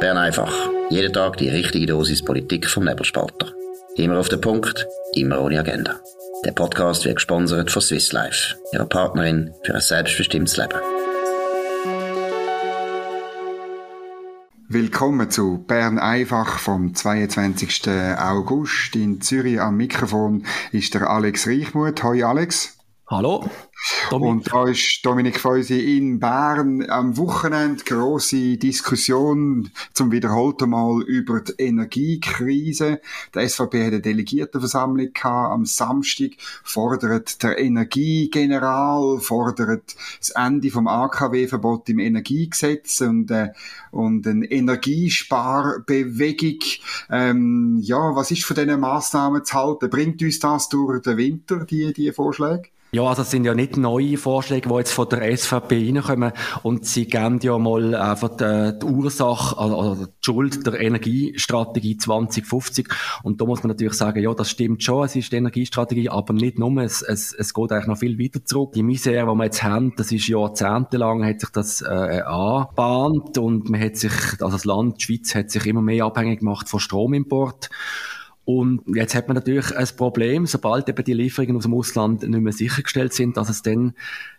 Bern 0.00 0.16
einfach. 0.16 0.52
Jeden 0.90 1.12
Tag 1.12 1.38
die 1.38 1.48
richtige 1.48 1.86
Dosis 1.86 2.24
Politik 2.24 2.68
vom 2.68 2.84
Nebelspalter. 2.84 3.52
Immer 3.96 4.20
auf 4.20 4.28
den 4.28 4.40
Punkt, 4.40 4.86
immer 5.14 5.40
ohne 5.40 5.58
Agenda. 5.58 5.96
Der 6.44 6.52
Podcast 6.52 7.04
wird 7.04 7.16
gesponsert 7.16 7.72
von 7.72 7.82
Swiss 7.82 8.12
Life, 8.12 8.54
ihrer 8.72 8.86
Partnerin 8.86 9.52
für 9.64 9.74
ein 9.74 9.80
selbstbestimmtes 9.80 10.56
Leben. 10.56 10.78
Willkommen 14.68 15.30
zu 15.32 15.64
Bern 15.66 15.98
einfach 15.98 16.60
vom 16.60 16.94
22. 16.94 17.88
August. 18.18 18.94
In 18.94 19.20
Zürich 19.20 19.60
am 19.60 19.76
Mikrofon 19.76 20.46
ist 20.70 20.94
der 20.94 21.10
Alex 21.10 21.48
Reichmuth. 21.48 22.04
Hoi 22.04 22.22
Alex. 22.22 22.78
Hallo. 23.08 23.50
Dominik. 24.10 24.30
Und 24.30 24.52
da 24.52 24.66
ist 24.66 25.00
Dominik 25.04 25.38
Feusi 25.38 25.96
in 25.96 26.18
Bern 26.18 26.90
am 26.90 27.16
Wochenende 27.16 27.84
große 27.84 28.56
Diskussion 28.56 29.70
zum 29.92 30.10
wiederholten 30.10 30.70
Mal 30.70 31.02
über 31.02 31.40
die 31.40 31.52
Energiekrise. 31.58 33.00
Der 33.34 33.48
SVP 33.48 33.84
hat 33.84 33.92
eine 33.92 34.00
Delegiertenversammlung 34.00 35.12
gehabt 35.12 35.52
am 35.52 35.64
Samstag, 35.64 36.30
fordert 36.64 37.40
der 37.42 37.58
Energiegeneral, 37.58 39.20
fordert 39.20 39.94
das 40.18 40.30
Ende 40.30 40.70
vom 40.70 40.88
AKW-Verbot 40.88 41.88
im 41.90 42.00
Energiegesetz 42.00 43.00
und, 43.00 43.30
äh, 43.30 43.52
und 43.90 44.26
eine 44.26 44.46
Energiesparbewegung. 44.46 46.58
Ähm, 47.10 47.78
ja, 47.82 48.16
was 48.16 48.30
ist 48.30 48.44
von 48.44 48.56
diesen 48.56 48.80
Massnahmen 48.80 49.44
zu 49.44 49.54
halten? 49.54 49.90
Bringt 49.90 50.22
uns 50.22 50.40
das 50.40 50.68
durch 50.68 51.02
den 51.02 51.16
Winter, 51.16 51.64
die, 51.64 51.92
die 51.92 52.12
Vorschläge? 52.12 52.70
Ja, 52.90 53.02
also 53.02 53.20
es 53.20 53.30
sind 53.30 53.44
ja 53.44 53.54
nicht 53.54 53.76
neue 53.76 54.16
Vorschläge, 54.16 54.66
die 54.70 54.74
jetzt 54.74 54.92
von 54.92 55.06
der 55.10 55.36
SVP 55.36 55.92
reinkommen. 55.94 56.32
Und 56.62 56.86
sie 56.86 57.04
geben 57.04 57.38
ja 57.42 57.58
mal 57.58 57.94
einfach 57.94 58.36
die, 58.36 58.78
die 58.80 58.86
Ursache, 58.86 59.58
also, 59.58 59.76
also 59.78 60.06
die 60.06 60.12
Schuld 60.22 60.66
der 60.66 60.80
Energiestrategie 60.80 61.98
2050 61.98 62.88
und 63.22 63.40
da 63.40 63.44
muss 63.44 63.62
man 63.62 63.68
natürlich 63.68 63.94
sagen, 63.94 64.22
ja, 64.22 64.32
das 64.32 64.50
stimmt 64.50 64.82
schon, 64.82 65.04
es 65.04 65.16
ist 65.16 65.32
die 65.32 65.36
Energiestrategie, 65.36 66.08
aber 66.08 66.32
nicht 66.32 66.58
nur, 66.58 66.82
es, 66.82 67.02
es, 67.02 67.34
es 67.34 67.52
geht 67.52 67.72
eigentlich 67.72 67.86
noch 67.88 67.98
viel 67.98 68.18
weiter 68.18 68.42
zurück. 68.44 68.72
Die 68.72 68.82
Misere, 68.82 69.20
die 69.20 69.36
wir 69.36 69.44
jetzt 69.44 69.62
haben, 69.62 69.92
das 69.96 70.10
ist 70.10 70.26
jahrzehntelang, 70.26 71.24
hat 71.26 71.40
sich 71.40 71.50
das 71.50 71.82
äh, 71.82 72.22
angebahnt. 72.22 73.36
Und 73.36 73.68
man 73.68 73.82
hat 73.82 73.96
sich, 73.96 74.12
also 74.40 74.48
das 74.48 74.64
Land, 74.64 74.98
die 74.98 75.04
Schweiz, 75.04 75.34
hat 75.34 75.50
sich 75.50 75.66
immer 75.66 75.82
mehr 75.82 76.06
abhängig 76.06 76.40
gemacht 76.40 76.68
von 76.68 76.80
Stromimport 76.80 77.68
und 78.48 78.80
jetzt 78.96 79.14
hat 79.14 79.28
man 79.28 79.34
natürlich 79.34 79.76
ein 79.76 79.86
Problem, 79.98 80.46
sobald 80.46 80.88
eben 80.88 81.04
die 81.04 81.12
Lieferungen 81.12 81.54
aus 81.58 81.64
dem 81.64 81.74
Ausland 81.74 82.26
nicht 82.26 82.40
mehr 82.40 82.52
sichergestellt 82.54 83.12
sind, 83.12 83.36
dass 83.36 83.50
es 83.50 83.60
dann, 83.60 83.92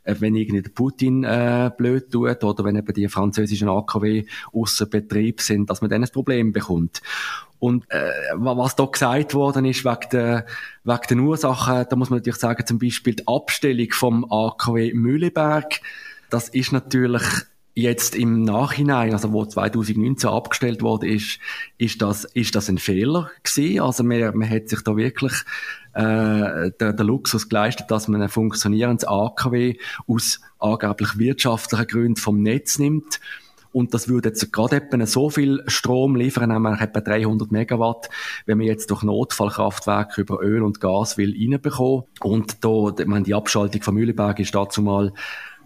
äh, 0.04 0.16
wenn 0.18 0.34
irgendwie 0.34 0.64
der 0.64 0.72
Putin 0.72 1.24
äh, 1.24 1.70
blöd 1.78 2.10
tut 2.10 2.44
oder 2.44 2.64
wenn 2.64 2.76
eben 2.76 2.92
die 2.92 3.08
französischen 3.08 3.70
AKW 3.70 4.26
außer 4.52 4.88
Betrieb 4.88 5.42
sind, 5.42 5.70
dass 5.70 5.82
man 5.82 5.92
dann 5.92 6.04
ein 6.04 6.10
Problem 6.12 6.54
bekommt. 6.54 7.04
Und 7.60 7.86
äh, 7.92 8.10
was 8.34 8.76
da 8.76 8.86
gesagt 8.86 9.36
worden 9.36 9.66
ist 9.66 9.86
wegen 9.86 10.10
der, 10.12 10.48
wegen 10.86 11.08
den 11.08 11.20
Ursachen, 11.20 11.86
da 11.88 11.96
muss 11.96 12.10
man 12.10 12.18
natürlich 12.18 12.40
sagen, 12.40 12.66
zum 12.66 12.80
Beispiel 12.80 13.14
die 13.14 13.28
Abstellung 13.28 13.92
vom 13.92 14.26
AKW 14.32 14.92
Mühleberg, 14.96 15.82
das 16.32 16.50
ist 16.50 16.72
natürlich 16.72 17.22
Jetzt 17.80 18.14
im 18.14 18.44
Nachhinein, 18.44 19.14
also 19.14 19.32
wo 19.32 19.46
2019 19.46 20.30
abgestellt 20.30 20.82
wurde, 20.82 21.08
ist, 21.08 21.40
ist 21.78 22.02
das, 22.02 22.26
ist 22.26 22.54
das 22.54 22.68
ein 22.68 22.78
Fehler 22.78 23.32
gewesen. 23.42 23.80
Also 23.80 24.04
man, 24.04 24.38
man 24.38 24.50
hat 24.50 24.68
sich 24.68 24.82
da 24.82 24.98
wirklich 24.98 25.32
äh, 25.94 26.72
der, 26.78 26.92
der 26.92 27.06
Luxus 27.06 27.48
geleistet, 27.48 27.90
dass 27.90 28.10
man 28.10 28.22
ein 28.22 28.28
funktionierendes 28.28 29.08
AKW 29.08 29.78
aus 30.08 30.42
angeblich 30.60 31.18
wirtschaftlichen 31.18 31.88
Gründen 31.88 32.16
vom 32.18 32.42
Netz 32.42 32.80
nimmt. 32.80 33.22
Und 33.72 33.94
das 33.94 34.10
würde 34.10 34.28
jetzt 34.30 34.52
gerade 34.52 34.76
etwa 34.76 35.06
so 35.06 35.30
viel 35.30 35.64
Strom 35.68 36.18
liefern, 36.18 36.50
nämlich 36.50 36.82
etwa 36.82 37.00
300 37.00 37.50
Megawatt, 37.50 38.10
wenn 38.46 38.58
man 38.58 38.68
jetzt 38.68 38.92
durch 38.92 39.04
Notfallkraftwerke 39.04 40.20
über 40.20 40.42
Öl 40.42 40.64
und 40.64 40.82
Gas 40.82 41.18
will 41.18 41.34
reinbekommen. 41.34 42.04
Und 42.20 42.66
da, 42.66 42.92
meine, 43.06 43.24
die 43.24 43.36
Abschaltung 43.36 43.82
von 43.84 43.94
Mühleberg 43.94 44.40
ist 44.40 44.54
dazu 44.54 44.82
mal 44.82 45.14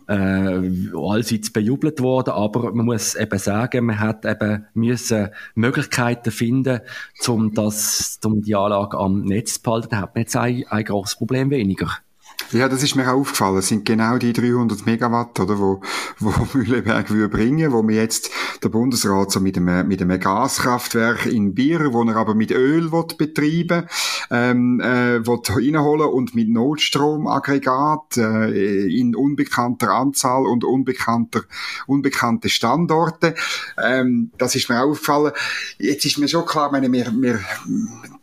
äh, 0.08 0.96
allseits 0.96 1.52
bejubelt 1.52 2.02
worden, 2.02 2.31
aber 2.31 2.74
man 2.74 2.86
muss 2.86 3.16
eben 3.16 3.40
sagen, 3.40 3.86
man 3.86 4.00
hat 4.00 4.25
eben 4.25 4.66
müssen 4.74 5.30
Möglichkeiten 5.56 6.31
finden, 6.31 6.81
um 7.28 7.53
das, 7.53 8.19
um 8.24 8.42
die 8.42 8.56
Anlage 8.56 8.97
am 8.97 9.24
Netz 9.24 9.56
zu 9.56 9.62
behalten. 9.62 9.90
Da 9.92 10.02
hat 10.02 10.16
man 10.16 10.24
jetzt 10.24 10.36
ein, 10.36 10.66
ein 10.68 10.84
grosses 10.86 11.16
Problem 11.16 11.50
weniger. 11.50 11.90
Ja, 12.52 12.70
das 12.70 12.84
ist 12.84 12.96
mir 12.96 13.08
auch 13.12 13.20
aufgefallen. 13.20 13.58
Es 13.58 13.68
sind 13.68 13.86
genau 13.86 14.18
die 14.18 14.34
300 14.34 14.86
Megawatt, 14.86 15.40
oder, 15.40 15.58
wo, 15.58 15.81
wo 16.20 16.34
Mühleberg 16.58 17.09
würde 17.09 17.30
bringen, 17.30 17.72
wo 17.72 17.88
wir 17.88 17.96
jetzt 17.96 18.30
der 18.62 18.70
Bundesrat 18.70 19.31
so 19.31 19.40
mit 19.40 19.58
einem, 19.58 19.88
mit 19.88 20.02
einem 20.02 20.20
Gaskraftwerk 20.20 21.26
in 21.26 21.54
Bier, 21.54 21.94
wo 21.94 22.04
er 22.04 22.16
aber 22.16 22.36
mit 22.36 22.52
Öl 22.52 22.92
will 22.92 23.06
betreiben, 23.18 23.88
ähm, 24.30 24.80
äh, 24.81 25.26
will 25.26 26.02
und 26.02 26.36
mit 26.36 26.50
Notstromaggregat, 26.50 28.18
äh, 28.18 29.00
in 29.00 29.16
unbekannter 29.16 29.92
Anzahl 29.92 30.46
und 30.46 30.64
unbekannter, 30.64 31.44
unbekannte 31.88 32.50
Standorte. 32.50 33.36
Ähm, 33.81 34.31
das 34.38 34.56
ist 34.56 34.70
mir 34.70 34.81
auch 34.81 34.90
aufgefallen. 34.92 35.31
Jetzt 35.78 36.06
ist 36.06 36.18
mir 36.18 36.28
schon 36.28 36.46
klar, 36.46 36.72
meine, 36.72 36.92
wir, 36.92 37.12
wir 37.12 37.40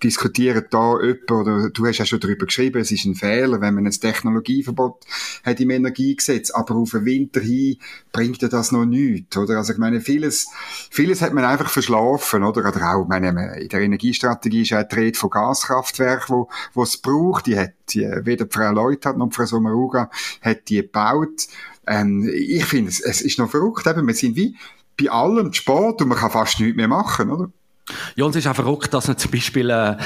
diskutieren 0.02 0.64
da 0.70 1.00
jemand, 1.00 1.30
oder 1.30 1.70
du 1.70 1.86
hast 1.86 1.98
ja 1.98 2.06
schon 2.06 2.20
darüber 2.20 2.46
geschrieben, 2.46 2.80
es 2.80 2.90
ist 2.90 3.04
ein 3.04 3.14
Fehler, 3.14 3.60
wenn 3.60 3.74
man 3.74 3.86
ein 3.86 3.92
Technologieverbot 3.92 5.04
hat 5.44 5.60
im 5.60 5.70
Energiegesetz, 5.70 6.50
aber 6.50 6.76
auf 6.76 6.90
den 6.92 7.04
Winter 7.04 7.40
hin 7.40 7.76
bringt 8.12 8.42
das 8.42 8.72
noch 8.72 8.84
nichts, 8.84 9.36
oder? 9.36 9.58
Also 9.58 9.72
ich 9.72 9.78
meine, 9.78 10.00
vieles, 10.00 10.48
vieles 10.90 11.22
hat 11.22 11.34
man 11.34 11.44
einfach 11.44 11.70
verschlafen, 11.70 12.42
oder? 12.42 12.68
Oder 12.68 12.94
auch, 12.94 13.06
meine, 13.08 13.60
in 13.60 13.68
der 13.68 13.80
Energiestrategie 13.80 14.62
ist 14.62 14.70
ja 14.70 14.82
die 14.82 14.96
Rede 14.96 15.18
von 15.18 15.30
Gaskraftwerken, 15.30 16.34
wo, 16.34 16.48
wo 16.74 16.82
es 16.82 16.96
braucht, 16.96 17.46
die 17.46 17.58
hat, 17.58 17.72
die, 17.90 18.08
weder 18.24 18.46
Frau 18.50 18.72
Leuthardt 18.72 19.18
noch 19.18 19.32
Frau 19.32 19.44
Sommaruga 19.44 20.10
hat 20.42 20.68
die 20.68 20.76
gebaut. 20.76 21.48
Ähm, 21.86 22.28
ich 22.32 22.64
finde, 22.64 22.90
es, 22.90 23.00
es 23.00 23.20
ist 23.20 23.38
noch 23.38 23.50
verrückt, 23.50 23.86
eben, 23.86 24.06
wir 24.06 24.14
sind 24.14 24.36
wie 24.36 24.56
bei 25.00 25.10
allem 25.10 25.52
Sport 25.52 26.02
und 26.02 26.08
man 26.08 26.18
kann 26.18 26.30
fast 26.30 26.60
nichts 26.60 26.76
mehr 26.76 26.88
machen, 26.88 27.30
oder? 27.30 27.50
Ja, 28.16 28.24
und 28.24 28.30
es 28.30 28.44
ist 28.44 28.46
auch 28.46 28.54
verrückt, 28.54 28.92
dass 28.94 29.04
zum 29.04 29.30
Beispiel, 29.30 29.70
äh, 29.70 29.96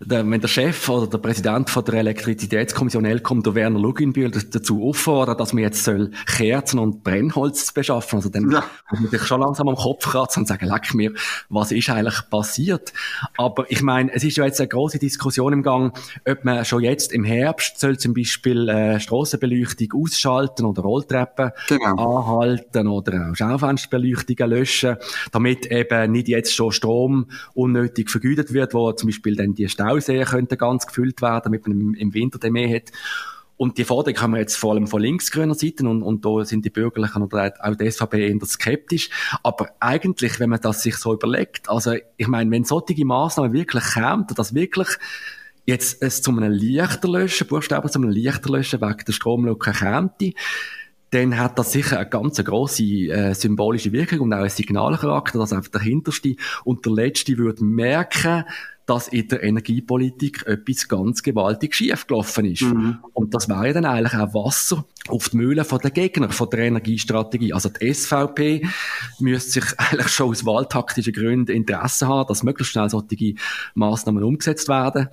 der, 0.00 0.30
wenn 0.30 0.40
der 0.40 0.48
Chef 0.48 0.88
oder 0.88 1.06
der 1.06 1.18
Präsident 1.18 1.70
von 1.70 1.84
der 1.84 1.94
Elektrizitätskommission 1.94 3.04
Elkom, 3.04 3.42
der 3.42 3.54
Werner 3.54 3.78
Luginbühl, 3.78 4.30
dazu 4.30 4.88
auffordert, 4.88 5.40
dass 5.40 5.52
man 5.52 5.62
jetzt 5.62 5.84
soll 5.84 6.10
Kerzen 6.26 6.78
und 6.78 7.02
Brennholz 7.02 7.72
beschaffen. 7.72 8.16
Also 8.16 8.28
dann 8.28 8.50
ja. 8.50 8.64
muss 8.90 9.00
man 9.00 9.10
sich 9.10 9.22
schon 9.22 9.40
langsam 9.40 9.68
am 9.68 9.76
Kopf 9.76 10.06
kratzen 10.08 10.42
und 10.42 10.46
sagen, 10.46 10.66
leck 10.66 10.94
mir, 10.94 11.12
was 11.48 11.72
ist 11.72 11.90
eigentlich 11.90 12.28
passiert? 12.30 12.92
Aber 13.36 13.70
ich 13.70 13.82
meine, 13.82 14.12
es 14.12 14.24
ist 14.24 14.36
ja 14.36 14.44
jetzt 14.44 14.60
eine 14.60 14.68
große 14.68 14.98
Diskussion 14.98 15.52
im 15.52 15.62
Gang, 15.62 15.96
ob 16.28 16.44
man 16.44 16.64
schon 16.64 16.82
jetzt 16.82 17.12
im 17.12 17.24
Herbst 17.24 17.80
soll 17.80 17.98
zum 17.98 18.14
Beispiel 18.14 18.68
äh, 18.68 19.00
Strassenbeleuchtung 19.00 19.92
ausschalten 20.02 20.64
oder 20.64 20.82
Rolltreppen 20.82 21.50
genau. 21.68 22.22
anhalten 22.22 22.88
oder 22.88 23.30
auch 23.30 23.34
Schaufensterbeleuchtungen 23.34 24.50
löschen, 24.50 24.96
damit 25.32 25.66
eben 25.66 26.12
nicht 26.12 26.28
jetzt 26.28 26.54
schon 26.54 26.72
Strom 26.72 27.26
unnötig 27.54 28.10
vergütet 28.10 28.52
wird, 28.52 28.74
wo 28.74 28.92
zum 28.92 29.08
Beispiel 29.08 29.36
dann 29.36 29.54
die 29.54 29.68
Stauseen 29.68 30.24
könnten 30.24 30.58
ganz 30.58 30.86
gefüllt 30.86 31.22
werden, 31.22 31.42
damit 31.44 31.66
man 31.66 31.94
im 31.94 32.14
Winter 32.14 32.38
den 32.38 32.52
mehr 32.52 32.74
hat. 32.74 32.92
Und 33.56 33.78
die 33.78 33.84
Forderung 33.84 34.20
haben 34.20 34.32
wir 34.32 34.40
jetzt 34.40 34.56
vor 34.56 34.72
allem 34.72 34.88
von 34.88 35.00
linksgrüner 35.00 35.54
Seite 35.54 35.88
und, 35.88 36.02
und 36.02 36.24
da 36.24 36.44
sind 36.44 36.64
die 36.64 36.70
Bürgerlichen 36.70 37.22
oder 37.22 37.52
auch 37.60 37.76
die 37.76 37.90
SVP 37.90 38.28
eher 38.28 38.46
skeptisch. 38.46 39.10
Aber 39.42 39.68
eigentlich, 39.78 40.40
wenn 40.40 40.50
man 40.50 40.60
das 40.60 40.82
sich 40.82 40.96
so 40.96 41.14
überlegt, 41.14 41.68
also 41.68 41.94
ich 42.16 42.26
meine, 42.26 42.50
wenn 42.50 42.64
solche 42.64 43.04
Massnahmen 43.04 43.52
wirklich 43.52 43.84
kämen, 43.94 44.26
dass 44.34 44.54
wirklich 44.54 44.88
jetzt 45.66 46.02
es 46.02 46.20
zu 46.20 46.32
einem 46.32 46.52
Lichterlöschen, 46.52 47.46
buchstäblich 47.46 47.92
zu 47.92 48.00
einem 48.00 48.10
Lichterlöschen 48.10 48.80
wegen 48.80 49.04
der 49.06 49.12
Stromlücke 49.12 49.72
käme, 49.72 50.10
dann 51.14 51.38
hat 51.38 51.58
das 51.58 51.70
sicher 51.72 51.98
eine 51.98 52.08
ganz 52.08 52.42
grosse 52.42 52.82
äh, 52.82 53.34
symbolische 53.34 53.92
Wirkung 53.92 54.20
und 54.20 54.32
auch 54.32 54.38
einen 54.38 54.50
Signalcharakter, 54.50 55.38
dass 55.38 55.52
einfach 55.52 55.70
der 55.70 55.82
Hinterste 55.82 56.34
und 56.64 56.84
der 56.84 56.92
Letzte 56.92 57.38
würde 57.38 57.64
merken, 57.64 58.44
dass 58.86 59.08
in 59.08 59.28
der 59.28 59.42
Energiepolitik 59.42 60.46
etwas 60.46 60.88
ganz 60.88 61.22
gewaltig 61.22 61.74
schiefgelaufen 61.74 62.44
ist. 62.44 62.62
Mhm. 62.62 62.98
Und 63.14 63.32
das 63.32 63.48
wäre 63.48 63.72
dann 63.72 63.86
eigentlich 63.86 64.14
auch 64.14 64.34
Wasser 64.34 64.84
auf 65.08 65.30
die 65.30 65.38
Mühlen 65.38 65.64
der 65.64 65.90
Gegner 65.90 66.30
von 66.30 66.50
der 66.50 66.60
Energiestrategie. 66.60 67.52
Also 67.52 67.70
die 67.70 67.94
SVP 67.94 68.66
müsste 69.20 69.52
sich 69.52 69.64
eigentlich 69.78 70.08
schon 70.08 70.30
aus 70.30 70.44
wahltaktischen 70.44 71.12
Gründen 71.12 71.52
Interesse 71.52 72.08
haben, 72.08 72.26
dass 72.28 72.42
möglichst 72.42 72.72
schnell 72.72 72.90
solche 72.90 73.34
Maßnahmen 73.74 74.22
umgesetzt 74.22 74.68
werden. 74.68 75.08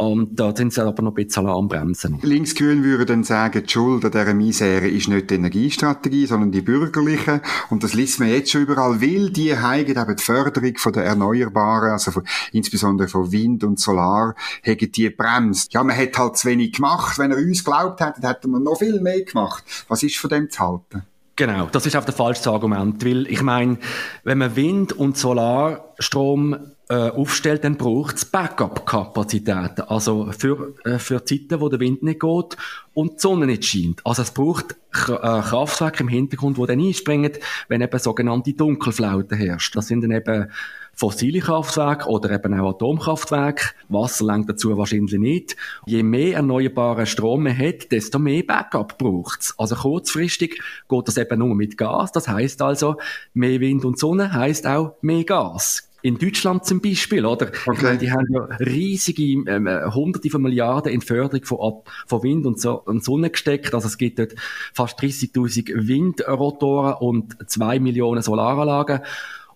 Und 0.00 0.40
da 0.40 0.56
sind 0.56 0.72
sie 0.72 0.82
aber 0.82 1.02
noch 1.02 1.14
ein 1.14 1.26
bisschen 1.26 1.46
am 1.46 1.68
Bremsen. 1.68 2.20
Linksgrün 2.22 2.82
würde 2.82 3.04
dann 3.04 3.22
sagen, 3.22 3.62
die 3.62 3.70
Schuld 3.70 4.02
an 4.02 4.10
dieser 4.10 4.32
Misere 4.32 4.88
ist 4.88 5.08
nicht 5.08 5.28
die 5.28 5.34
Energiestrategie, 5.34 6.24
sondern 6.24 6.50
die 6.50 6.62
bürgerliche. 6.62 7.42
Und 7.68 7.84
das 7.84 7.92
liest 7.92 8.18
man 8.18 8.30
jetzt 8.30 8.50
schon 8.50 8.62
überall, 8.62 9.02
weil 9.02 9.28
die 9.28 9.54
haben 9.54 9.86
eben 9.86 10.16
die 10.16 10.22
Förderung 10.22 10.72
von 10.78 10.94
der 10.94 11.04
Erneuerbaren, 11.04 11.90
also 11.90 12.12
von, 12.12 12.22
insbesondere 12.50 13.08
von 13.08 13.30
Wind 13.30 13.62
und 13.62 13.78
Solar, 13.78 14.34
haben 14.66 14.90
die 14.90 15.10
bremst. 15.10 15.74
Ja, 15.74 15.84
man 15.84 15.94
hat 15.94 16.16
halt 16.16 16.38
zu 16.38 16.48
wenig 16.48 16.72
gemacht. 16.72 17.18
Wenn 17.18 17.32
er 17.32 17.36
uns 17.36 17.62
glaubt 17.62 18.00
hätte, 18.00 18.26
hätte 18.26 18.48
man 18.48 18.62
noch 18.62 18.78
viel 18.78 19.02
mehr 19.02 19.22
gemacht. 19.22 19.64
Was 19.88 20.02
ist 20.02 20.16
von 20.16 20.30
dem 20.30 20.48
zu 20.48 20.60
halten? 20.60 21.02
Genau, 21.36 21.68
das 21.70 21.84
ist 21.84 21.94
auch 21.96 22.06
das 22.06 22.14
falsche 22.14 22.50
Argument, 22.50 23.04
weil 23.04 23.26
ich 23.26 23.42
meine, 23.42 23.76
wenn 24.24 24.38
man 24.38 24.56
Wind- 24.56 24.94
und 24.94 25.18
Solarstrom 25.18 26.56
äh, 26.90 27.10
aufstellt, 27.10 27.62
dann 27.62 27.76
braucht 27.76 28.16
es 28.16 28.24
Backup-Kapazitäten. 28.24 29.82
Also 29.82 30.32
für, 30.36 30.74
äh, 30.84 30.98
für 30.98 31.24
Zeiten, 31.24 31.60
wo 31.60 31.68
der 31.68 31.78
Wind 31.78 32.02
nicht 32.02 32.18
geht 32.18 32.56
und 32.94 33.12
die 33.12 33.18
Sonne 33.18 33.46
nicht 33.46 33.64
scheint. 33.64 34.04
Also 34.04 34.22
es 34.22 34.32
braucht 34.32 34.72
äh, 34.72 35.14
Kraftwerke 35.14 36.02
im 36.02 36.08
Hintergrund, 36.08 36.58
die 36.58 36.66
dann 36.66 36.80
einspringen, 36.80 37.30
wenn 37.68 37.80
eben 37.80 37.98
sogenannte 38.00 38.54
Dunkelflauten 38.54 39.38
herrscht. 39.38 39.76
Das 39.76 39.86
sind 39.86 40.02
dann 40.02 40.10
eben 40.10 40.50
fossile 40.92 41.38
Kraftwerke 41.38 42.08
oder 42.08 42.32
eben 42.32 42.58
auch 42.58 42.70
Atomkraftwerke. 42.70 43.70
Wasser 43.88 44.24
langt 44.24 44.48
dazu 44.48 44.76
wahrscheinlich 44.76 45.20
nicht. 45.20 45.56
Je 45.86 46.02
mehr 46.02 46.38
erneuerbaren 46.38 47.06
Strom 47.06 47.44
man 47.44 47.56
hat, 47.56 47.92
desto 47.92 48.18
mehr 48.18 48.42
Backup 48.42 48.98
braucht 48.98 49.42
es. 49.42 49.54
Also 49.56 49.76
kurzfristig 49.76 50.60
geht 50.88 51.08
das 51.08 51.16
eben 51.18 51.38
nur 51.38 51.54
mit 51.54 51.78
Gas. 51.78 52.10
Das 52.10 52.26
heißt 52.26 52.60
also, 52.62 52.96
mehr 53.32 53.60
Wind 53.60 53.84
und 53.84 53.96
Sonne 53.96 54.32
heißt 54.32 54.66
auch 54.66 54.96
mehr 55.02 55.22
Gas 55.22 55.89
in 56.02 56.18
Deutschland 56.18 56.64
zum 56.64 56.80
Beispiel, 56.80 57.24
oder? 57.26 57.48
Okay. 57.66 57.82
Meine, 57.82 57.98
die 57.98 58.10
haben 58.10 58.26
ja 58.30 58.44
riesige, 58.56 59.22
ähm, 59.22 59.68
hunderte 59.94 60.30
von 60.30 60.42
Milliarden 60.42 60.92
in 60.92 61.02
Förderung 61.02 61.44
von, 61.44 61.82
von 62.06 62.22
Wind 62.22 62.46
und, 62.46 62.60
so 62.60 62.80
und 62.82 63.04
Sonne 63.04 63.30
gesteckt. 63.30 63.74
Also 63.74 63.88
es 63.88 63.98
gibt 63.98 64.18
dort 64.18 64.34
fast 64.72 64.98
30.000 65.00 65.88
Windrotoren 65.88 66.94
und 66.94 67.36
zwei 67.50 67.78
Millionen 67.78 68.22
Solaranlagen. 68.22 69.00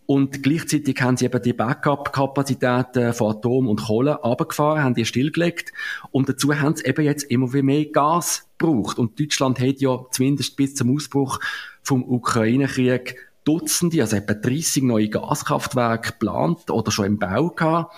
Und 0.07 0.43
gleichzeitig 0.43 1.01
haben 1.01 1.17
sie 1.17 1.25
eben 1.25 1.43
die 1.43 1.55
Backup-Kapazitäten 1.55 3.15
von 3.15 3.37
Atom 3.37 3.69
und 3.69 3.83
Kohle 3.83 4.23
abgefahren, 4.23 4.83
haben 4.83 4.95
die 4.95 5.07
stillgelegt. 5.07 5.73
Und 6.11 6.29
dazu 6.29 6.55
haben 6.55 6.77
sie 6.77 6.85
eben 6.85 7.05
jetzt 7.05 7.25
immer 7.25 7.49
mehr 7.63 7.87
Gas 7.87 8.47
gebraucht. 8.59 8.99
Und 8.99 9.19
Deutschland 9.19 9.61
hat 9.61 9.81
ja 9.81 10.05
zumindest 10.11 10.57
bis 10.57 10.75
zum 10.75 10.95
Ausbruch 10.95 11.41
vom 11.83 12.05
Ukraine-Krieg 12.05 13.17
Dutzende, 13.45 14.01
also 14.01 14.17
etwa 14.17 14.35
30 14.35 14.83
neue 14.83 15.09
Gaskraftwerke 15.09 16.13
geplant 16.13 16.71
oder 16.71 16.91
schon 16.91 17.07
im 17.07 17.19
Bau 17.19 17.51
gehabt. 17.51 17.95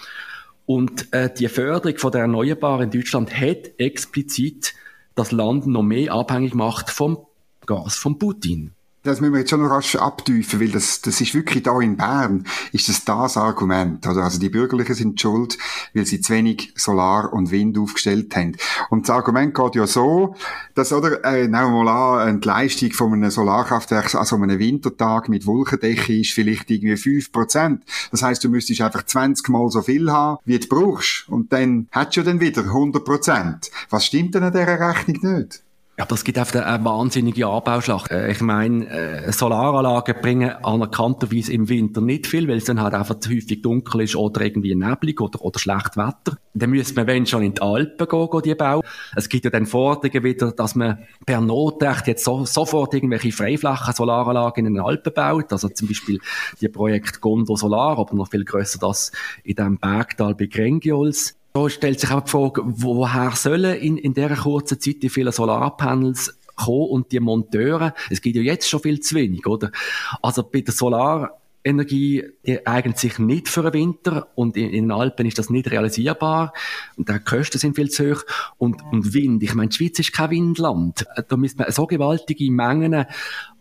Und 0.67 1.13
äh, 1.13 1.33
die 1.33 1.49
Förderung 1.49 1.99
von 1.99 2.11
der 2.11 2.23
Erneuerbaren 2.23 2.85
in 2.85 2.91
Deutschland 2.91 3.33
hat 3.41 3.71
explizit 3.79 4.75
das 5.15 5.31
Land 5.33 5.67
noch 5.67 5.83
mehr 5.83 6.13
abhängig 6.13 6.53
gemacht 6.53 6.91
vom 6.91 7.19
Gas 7.65 7.97
von 7.97 8.19
Putin 8.19 8.76
das 9.07 9.21
müssen 9.21 9.33
wir 9.33 9.41
jetzt 9.41 9.51
schon 9.51 9.63
noch 9.63 9.71
rasch 9.71 9.97
abtiefen, 9.97 10.61
weil 10.61 10.71
das, 10.71 11.01
das 11.01 11.21
ist 11.21 11.35
wirklich 11.35 11.63
da 11.63 11.81
in 11.81 11.97
Bern, 11.97 12.45
ist 12.73 12.89
das 12.89 13.05
das 13.05 13.37
Argument, 13.37 14.07
oder? 14.07 14.25
Also 14.25 14.39
die 14.39 14.49
Bürgerlichen 14.49 14.95
sind 14.95 15.21
schuld, 15.21 15.57
weil 15.95 16.07
sie 16.07 16.21
zu 16.21 16.33
wenig 16.33 16.73
Solar 16.77 17.33
und 17.33 17.51
Wind 17.51 17.79
aufgestellt 17.79 18.35
haben. 18.37 18.57
Und 18.91 19.09
das 19.09 19.15
Argument 19.15 19.55
geht 19.55 19.75
ja 19.77 19.87
so, 19.87 20.35
dass, 20.75 20.93
oder, 20.93 21.25
äh, 21.25 21.43
nehmen 21.43 21.73
wir 21.73 21.85
mal 21.85 22.23
an, 22.29 22.41
die 22.41 22.49
Leistung 22.49 22.93
von 22.93 23.13
einem 23.13 23.31
Solarkraftwerk, 23.31 24.15
also 24.15 24.37
einem 24.37 24.59
Wintertag 24.59 25.29
mit 25.29 25.47
Wolkendecke 25.47 26.21
ist 26.21 26.33
vielleicht 26.33 26.71
irgendwie 26.71 26.95
5%. 26.95 27.81
Das 28.11 28.23
heißt, 28.23 28.43
du 28.43 28.49
müsstest 28.49 28.81
einfach 28.81 29.05
20 29.05 29.49
mal 29.49 29.71
so 29.71 29.83
viel 29.83 30.11
haben, 30.11 30.39
wie 30.45 30.59
du 30.59 30.67
brauchst. 30.69 31.29
Und 31.29 31.53
dann 31.53 31.89
hättest 31.91 32.17
du 32.19 32.23
dann 32.23 32.41
wieder 32.41 32.63
100%. 32.63 33.71
Was 33.91 34.07
stimmt 34.07 34.35
denn 34.35 34.43
an 34.43 34.53
dieser 34.53 34.81
Rechnung 34.81 35.39
nicht? 35.39 35.66
Ja, 35.99 36.05
das 36.05 36.25
gibt 36.25 36.37
einfach 36.37 36.63
eine 36.63 36.85
wahnsinnige 36.85 37.47
Anbauschlacht. 37.47 38.11
Äh, 38.11 38.31
ich 38.31 38.43
meine, 38.43 38.87
äh, 38.87 39.33
Solaranlagen 39.33 40.17
bringen 40.21 40.51
anerkannterweise 40.51 41.55
im 41.55 41.71
Winter 41.71 42.03
nicht 42.03 42.27
viel, 42.27 42.47
weil 42.49 42.59
es 42.59 42.65
dann 42.65 42.83
halt 42.83 42.93
einfach 42.93 43.19
zu 43.19 43.31
häufig 43.31 43.63
dunkel 43.63 44.03
ist 44.03 44.15
oder 44.15 44.43
irgendwie 44.43 44.75
neblig 44.75 45.19
oder, 45.23 45.41
oder 45.41 45.59
schlecht 45.59 45.97
Wetter. 45.97 46.37
Dann 46.53 46.69
müsste 46.69 46.97
man, 46.97 47.07
wenn 47.07 47.25
schon, 47.25 47.43
in 47.43 47.55
die 47.55 47.63
Alpen 47.63 48.07
gehen, 48.07 48.29
gehen 48.31 48.43
die 48.45 48.55
bauen. 48.55 48.83
Es 49.15 49.31
gibt 49.31 49.47
ja 49.47 49.51
dann 49.51 49.65
Forderungen 49.65 50.23
wieder, 50.23 50.53
dass 50.53 50.75
man 50.75 50.99
per 51.25 51.41
Notrecht 51.41 52.09
jetzt 52.09 52.25
so, 52.25 52.45
sofort 52.45 52.93
irgendwelche 52.93 53.33
freiflächen 53.33 53.95
Solaranlagen 53.95 54.67
in 54.67 54.75
den 54.75 54.85
Alpen 54.85 55.15
baut. 55.15 55.51
Also 55.51 55.71
zum 55.71 55.89
Beispiel 55.89 56.21
die 56.61 56.69
Projekt 56.69 57.23
Gondo 57.23 57.57
Solar, 57.57 57.99
aber 57.99 58.15
noch 58.15 58.29
viel 58.29 58.45
grösser 58.45 58.79
das 58.81 59.13
in 59.45 59.55
dem 59.55 59.79
Bergtal 59.79 60.35
bei 60.35 60.45
Grengiols. 60.45 61.37
Da 61.57 61.71
stellt 61.71 61.99
sich 61.99 62.11
auch 62.11 62.21
die 62.21 62.31
Frage, 62.31 62.61
woher 62.67 63.31
sollen 63.35 63.79
in, 63.79 63.97
in 63.97 64.13
dieser 64.13 64.37
kurzen 64.37 64.79
Zeit 64.79 65.03
die 65.03 65.09
vielen 65.09 65.33
Solarpanels 65.33 66.39
kommen 66.55 66.91
und 66.91 67.13
die 67.13 67.19
Monteure? 67.19 67.95
Es 68.11 68.21
gibt 68.21 68.37
ja 68.37 68.43
jetzt 68.43 68.69
schon 68.69 68.81
viel 68.81 69.01
zu 69.01 69.15
wenig, 69.15 69.47
oder? 69.47 69.73
Also 70.21 70.43
bei 70.43 70.61
der 70.61 70.75
Solarenergie, 70.75 72.25
die 72.45 72.67
eignet 72.67 72.99
sich 72.99 73.19
nicht 73.19 73.49
für 73.49 73.63
den 73.63 73.73
Winter 73.73 74.29
und 74.35 74.59
in, 74.59 74.69
in, 74.69 74.85
den 74.85 74.93
Alpen 74.93 75.25
ist 75.25 75.39
das 75.39 75.49
nicht 75.49 75.71
realisierbar 75.71 76.53
und 76.99 77.09
die 77.09 77.19
Kosten 77.21 77.57
sind 77.57 77.75
viel 77.75 77.89
zu 77.89 78.11
hoch 78.11 78.25
und, 78.59 78.83
und 78.93 79.15
Wind, 79.15 79.43
ich 79.43 79.55
meine, 79.55 79.71
die 79.71 79.77
Schweiz 79.77 79.99
ist 79.99 80.13
kein 80.13 80.33
Windland. 80.33 81.07
Da 81.27 81.37
müsste 81.39 81.63
man 81.63 81.73
so 81.73 81.87
gewaltige 81.87 82.51
Mengen 82.51 83.07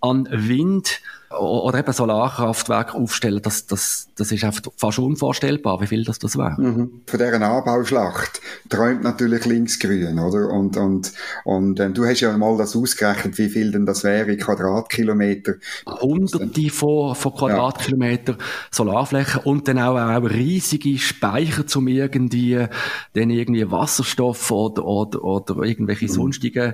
an 0.01 0.27
Wind 0.29 0.99
oder 1.39 1.79
eben 1.79 1.91
Solarkraftwerke 1.91 2.93
aufstellen, 2.93 3.41
das, 3.41 3.65
das, 3.65 4.07
das 4.15 4.31
ist 4.31 4.43
einfach 4.43 4.61
fast 4.77 4.99
unvorstellbar, 4.99 5.81
wie 5.81 5.87
viel 5.87 6.03
das 6.03 6.19
das 6.19 6.37
wäre. 6.37 6.59
Mhm. 6.59 7.01
Von 7.05 7.19
dieser 7.19 7.41
Anbauschlacht 7.41 8.41
träumt 8.69 9.03
natürlich 9.03 9.45
Linksgrün, 9.45 10.19
oder? 10.19 10.49
Und, 10.49 10.77
und, 10.77 11.13
und 11.43 11.79
ähm, 11.79 11.93
du 11.93 12.05
hast 12.05 12.21
ja 12.21 12.35
mal 12.37 12.57
das 12.57 12.75
ausgerechnet, 12.75 13.37
wie 13.37 13.49
viel 13.49 13.71
denn 13.71 13.85
das 13.85 14.03
wäre, 14.03 14.37
Quadratkilometer. 14.37 15.55
Hunderte 15.85 16.69
von, 16.69 17.15
von 17.15 17.33
Quadratkilometer 17.33 18.33
ja. 18.33 18.37
Solarflächen 18.71 19.41
und 19.41 19.67
dann 19.67 19.79
auch, 19.79 19.97
auch 19.97 20.29
riesige 20.29 20.97
Speicher, 20.97 21.67
zum 21.67 21.87
irgendwie, 21.87 22.65
dann 23.13 23.29
irgendwie 23.29 23.69
Wasserstoff 23.69 24.51
oder, 24.51 24.85
oder, 24.85 25.23
oder 25.23 25.63
irgendwelche 25.63 26.05
mhm. 26.05 26.09
sonstigen 26.09 26.73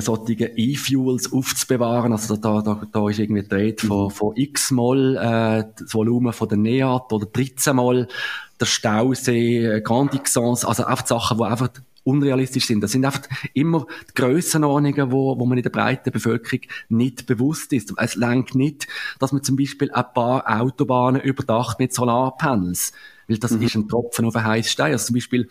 solche 0.00 0.46
E-Fuels 0.56 1.32
aufzubewahren. 1.32 2.12
Also 2.12 2.36
da, 2.36 2.60
da, 2.62 2.82
da 2.90 3.08
ist 3.08 3.18
irgendwie 3.18 3.42
die 3.42 3.54
Rede 3.54 3.86
von, 3.86 4.06
mhm. 4.06 4.10
von 4.10 4.36
x-mal 4.36 5.16
äh, 5.16 5.72
das 5.78 5.94
Volumen 5.94 6.32
von 6.32 6.48
der 6.48 6.58
NEAT 6.58 7.12
oder 7.12 7.26
13 7.26 7.76
mal 7.76 8.08
der 8.60 8.66
Stausee, 8.66 9.64
äh, 9.64 9.80
Grand 9.80 10.12
Xans, 10.22 10.64
also 10.64 10.84
einfach 10.84 11.06
Sachen, 11.06 11.38
die 11.38 11.44
einfach 11.44 11.70
unrealistisch 12.04 12.66
sind. 12.66 12.82
Das 12.82 12.92
sind 12.92 13.04
einfach 13.04 13.22
immer 13.54 13.86
die 14.10 14.14
Grössenordnungen, 14.14 15.10
wo, 15.10 15.38
wo 15.38 15.46
man 15.46 15.58
in 15.58 15.62
der 15.62 15.70
breiten 15.70 16.12
Bevölkerung 16.12 16.60
nicht 16.88 17.26
bewusst 17.26 17.72
ist. 17.72 17.92
Es 17.96 18.14
lenkt 18.14 18.54
nicht, 18.54 18.86
dass 19.18 19.32
man 19.32 19.42
zum 19.42 19.56
Beispiel 19.56 19.90
ein 19.90 20.04
paar 20.14 20.60
Autobahnen 20.60 21.22
überdacht 21.22 21.78
mit 21.78 21.94
Solarpanels. 21.94 22.92
Weil 23.26 23.38
das 23.38 23.52
mhm. 23.52 23.62
ist 23.62 23.74
ein 23.74 23.88
Tropfen 23.88 24.26
auf 24.26 24.36
einen 24.36 24.46
heißen 24.46 24.70
Stein. 24.70 24.92
Also 24.92 25.06
zum 25.06 25.14
Beispiel 25.14 25.48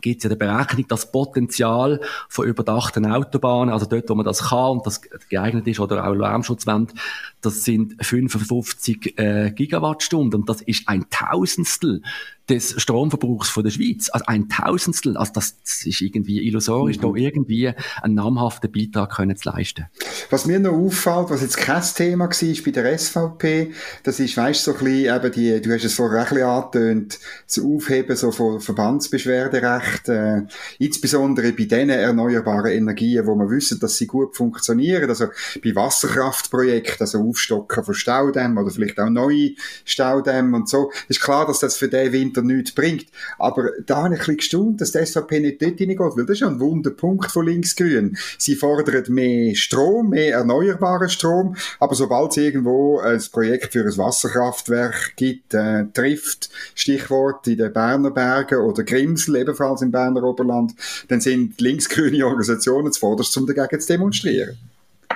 gibt 0.00 0.18
es 0.18 0.24
ja 0.24 0.30
die 0.30 0.36
Berechnung, 0.36 0.86
das 0.88 1.10
Potenzial 1.10 2.00
von 2.28 2.46
überdachten 2.46 3.06
Autobahnen, 3.06 3.72
also 3.72 3.86
dort, 3.86 4.08
wo 4.08 4.14
man 4.14 4.24
das 4.24 4.48
kann 4.48 4.70
und 4.72 4.86
das 4.86 5.00
geeignet 5.28 5.66
ist, 5.66 5.80
oder 5.80 6.06
auch 6.06 6.14
Lärmschutzwände, 6.14 6.94
das 7.40 7.64
sind 7.64 7.94
55 8.04 9.18
äh, 9.18 9.50
Gigawattstunden. 9.52 10.40
Und 10.40 10.48
das 10.48 10.62
ist 10.62 10.88
ein 10.88 11.06
Tausendstel 11.10 12.02
des 12.50 12.74
Stromverbrauchs 12.80 13.48
von 13.48 13.62
der 13.62 13.70
Schweiz. 13.70 14.10
Also 14.10 14.26
ein 14.26 14.48
Tausendstel, 14.48 15.16
also 15.16 15.32
das, 15.32 15.54
ist 15.84 16.00
irgendwie 16.00 16.46
illusorisch, 16.46 16.98
mhm. 16.98 17.02
da 17.02 17.12
irgendwie 17.14 17.72
einen 18.02 18.14
namhaften 18.14 18.70
Beitrag 18.70 19.14
können 19.14 19.36
zu 19.36 19.48
leisten. 19.48 19.86
Was 20.30 20.46
mir 20.46 20.58
noch 20.58 20.72
auffällt, 20.72 21.30
was 21.30 21.42
jetzt 21.42 21.56
kein 21.56 21.82
Thema 21.82 22.24
war 22.24 22.62
bei 22.64 22.70
der 22.70 22.98
SVP, 22.98 23.72
das 24.02 24.20
ist, 24.20 24.36
weißt 24.36 24.64
so 24.64 24.72
ein 24.72 24.78
bisschen, 24.84 25.16
eben 25.16 25.32
die, 25.32 25.60
du 25.60 25.72
hast 25.72 25.84
es 25.84 25.94
vorher 25.94 26.20
ein 26.20 26.28
bisschen 26.28 26.44
angetönt, 26.44 27.18
das 27.46 27.58
Aufheben 27.64 28.16
so 28.16 28.32
von 28.32 28.60
Verbandsbeschwerderecht, 28.60 30.08
äh, 30.08 30.42
insbesondere 30.78 31.52
bei 31.52 31.64
den 31.64 31.90
erneuerbaren 31.90 32.72
Energien, 32.72 33.26
wo 33.26 33.36
wir 33.36 33.48
wissen, 33.50 33.78
dass 33.78 33.96
sie 33.96 34.06
gut 34.06 34.36
funktionieren, 34.36 35.08
also 35.08 35.26
bei 35.62 35.74
Wasserkraftprojekten, 35.74 37.00
also 37.00 37.20
Aufstocken 37.20 37.84
von 37.84 37.94
Staudämmen 37.94 38.58
oder 38.58 38.70
vielleicht 38.70 38.98
auch 38.98 39.08
neue 39.08 39.52
Staudämme 39.84 40.56
und 40.56 40.68
so, 40.68 40.90
ist 41.08 41.20
klar, 41.20 41.46
dass 41.46 41.60
das 41.60 41.76
für 41.76 41.88
den 41.88 42.12
Winter 42.12 42.39
Winter 42.40 42.54
nichts 42.54 42.72
bringt. 42.72 43.06
Aber 43.38 43.70
da 43.86 44.04
habe 44.04 44.14
ich 44.14 44.20
ein 44.20 44.36
bisschen 44.36 44.36
gestaunt, 44.36 44.80
dass 44.80 44.92
die 44.92 45.04
SVP 45.04 45.40
nicht 45.40 45.62
dort 45.62 45.78
hineingeht, 45.78 46.16
weil 46.16 46.26
das 46.26 46.34
ist 46.34 46.40
ja 46.40 46.48
ein 46.48 46.60
Wunderpunkt 46.60 47.30
von 47.30 47.46
Linksgrün. 47.46 48.16
Sie 48.38 48.56
fordern 48.56 49.04
mehr 49.08 49.54
Strom, 49.54 50.10
mehr 50.10 50.34
erneuerbaren 50.34 51.08
Strom, 51.08 51.56
aber 51.78 51.94
sobald 51.94 52.32
es 52.32 52.36
irgendwo 52.38 52.98
ein 53.00 53.22
Projekt 53.32 53.72
für 53.72 53.84
ein 53.84 53.96
Wasserkraftwerk 53.96 55.14
gibt, 55.16 55.54
äh, 55.54 55.84
trifft, 55.92 56.50
Stichwort 56.74 57.46
in 57.46 57.58
den 57.58 57.72
Berner 57.72 58.10
Bergen 58.10 58.58
oder 58.58 58.84
Grimsel, 58.84 59.36
ebenfalls 59.36 59.82
im 59.82 59.90
Berner 59.90 60.22
Oberland, 60.22 60.74
dann 61.08 61.20
sind 61.20 61.60
linksgrüne 61.60 62.24
Organisationen 62.24 62.92
zuvorderst, 62.92 63.36
um 63.36 63.46
dagegen 63.46 63.80
zu 63.80 63.88
demonstrieren. 63.88 64.56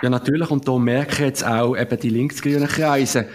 Ja, 0.02 0.11
natürlich. 0.11 0.50
Und 0.50 0.66
da 0.66 0.76
merken 0.76 1.25
jetzt 1.25 1.47
auch 1.47 1.76
eben 1.76 1.99
die 2.00 2.11
linksgrünen 2.11 2.69
Kreise, 2.69 3.26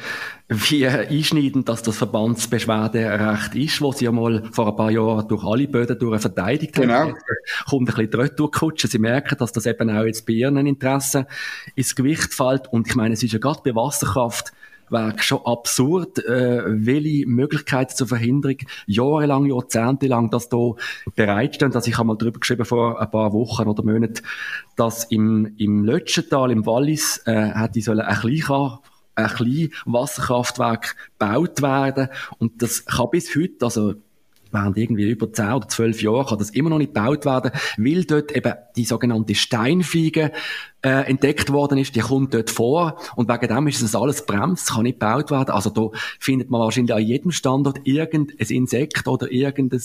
wie 0.50 0.88
einschneidend 0.88 1.70
dass 1.70 1.84
das 1.84 1.98
Verbandsbeschwerderecht 1.98 3.54
ist, 3.54 3.82
was 3.84 4.00
sie 4.00 4.06
ja 4.06 4.12
mal 4.12 4.44
vor 4.52 4.68
ein 4.68 4.76
paar 4.76 4.90
Jahren 4.90 5.28
durch 5.28 5.44
alle 5.44 5.68
Böden 5.68 6.00
durch 6.00 6.20
verteidigt 6.20 6.76
haben. 6.78 6.88
Genau. 6.88 7.08
Jetzt 7.08 7.66
kommt 7.70 7.90
ein 7.90 8.10
bisschen 8.10 8.36
durchkutschen. 8.36 8.90
Sie 8.90 8.98
merken, 8.98 9.38
dass 9.38 9.52
das 9.52 9.68
eben 9.68 9.90
auch 9.92 10.04
jetzt 10.04 10.26
bei 10.26 10.34
ihren 10.34 10.66
Interessen 10.66 11.26
ins 11.76 11.96
Gewicht 11.96 12.34
fällt. 12.34 12.68
Und 12.74 12.88
ich 12.88 12.96
meine, 12.96 13.14
es 13.14 13.22
ist 13.22 13.34
ja 13.34 13.40
gerade 13.40 13.62
bei 13.64 13.76
Wasserkraft 13.76 14.52
Werk 14.92 15.24
schon 15.24 15.46
absurd, 15.46 16.18
äh, 16.26 16.64
welche 16.66 17.28
Möglichkeiten 17.28 17.96
zur 17.96 18.08
Verhinderung 18.08 18.58
jahrelang, 18.88 19.46
jahrzehntelang 19.46 20.32
das 20.32 20.50
da 20.50 20.72
bereitstehen. 21.16 21.72
Dass 21.72 21.86
ich 21.86 21.98
habe 21.98 22.08
mal 22.08 22.18
darüber 22.18 22.40
geschrieben 22.40 22.66
vor 22.66 23.00
ein 23.00 23.12
paar 23.12 23.34
Wochen 23.34 23.68
oder 23.68 23.84
Monaten, 23.84 24.24
dass 24.76 25.04
im, 25.06 25.54
im 25.58 25.84
Lötschental, 25.84 26.50
im 26.50 26.66
Wallis, 26.66 27.22
äh, 27.26 27.52
hätte 27.54 27.82
sollen 27.82 28.02
ein 28.02 28.16
kleiner 28.16 28.80
ein 29.26 29.36
kleines 29.36 29.70
Wasserkraftwerk 29.86 30.96
gebaut 31.18 31.62
werden. 31.62 32.10
Und 32.38 32.62
das 32.62 32.86
kann 32.86 33.10
bis 33.12 33.36
heute, 33.36 33.66
also 33.66 33.96
während 34.52 34.78
irgendwie 34.78 35.10
über 35.10 35.32
10 35.32 35.54
oder 35.54 35.68
12 35.68 36.02
Jahren 36.02 36.26
kann 36.26 36.40
das 36.40 36.50
immer 36.50 36.70
noch 36.70 36.78
nicht 36.78 36.94
gebaut 36.94 37.26
werden, 37.26 37.52
weil 37.78 38.04
dort 38.06 38.32
eben 38.32 38.54
die 38.76 38.86
sogenannte 38.86 39.36
Steinfliege 39.36 40.32
äh, 40.82 41.10
entdeckt 41.10 41.52
worden 41.52 41.78
ist, 41.78 41.96
die 41.96 42.00
kommt 42.00 42.34
dort 42.34 42.50
vor 42.50 42.98
und 43.16 43.30
wegen 43.30 43.54
dem 43.54 43.68
ist 43.68 43.84
das 43.84 43.96
alles 43.96 44.26
bremst, 44.26 44.70
kann 44.70 44.84
nicht 44.84 45.00
gebaut 45.00 45.32
werden. 45.32 45.52
Also 45.52 45.70
da 45.70 45.90
findet 46.20 46.50
man 46.50 46.62
wahrscheinlich 46.62 46.94
an 46.94 47.02
jedem 47.02 47.32
Standort 47.32 47.82
irgendein 47.84 48.48
Insekt 48.48 49.08
oder 49.08 49.32
irgendein 49.32 49.82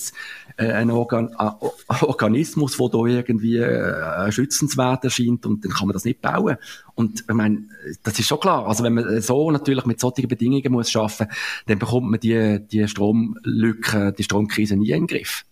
äh, 0.56 0.72
ein 0.72 0.90
Organ 0.90 1.34
äh, 1.38 2.04
Organismus, 2.04 2.78
wo 2.78 2.88
da 2.88 3.04
irgendwie 3.06 3.56
äh, 3.56 4.30
schützenswert 4.30 5.04
erscheint 5.04 5.46
und 5.46 5.64
dann 5.64 5.72
kann 5.72 5.88
man 5.88 5.94
das 5.94 6.04
nicht 6.04 6.20
bauen. 6.20 6.56
Und 6.94 7.24
ich 7.28 7.34
meine, 7.34 7.64
das 8.02 8.18
ist 8.18 8.26
schon 8.26 8.38
klar. 8.40 8.66
Also 8.68 8.84
wenn 8.84 8.94
man 8.94 9.20
so 9.20 9.50
natürlich 9.50 9.84
mit 9.86 9.98
solchen 9.98 10.28
Bedingungen 10.28 10.72
muss 10.72 10.90
schaffen, 10.90 11.26
dann 11.66 11.78
bekommt 11.78 12.10
man 12.10 12.20
die, 12.20 12.60
die 12.70 12.86
Stromlücke, 12.86 14.12
die 14.16 14.22
Stromkrise 14.22 14.76
nie 14.76 14.90
in 14.90 15.02
den 15.02 15.06
Griff. 15.08 15.44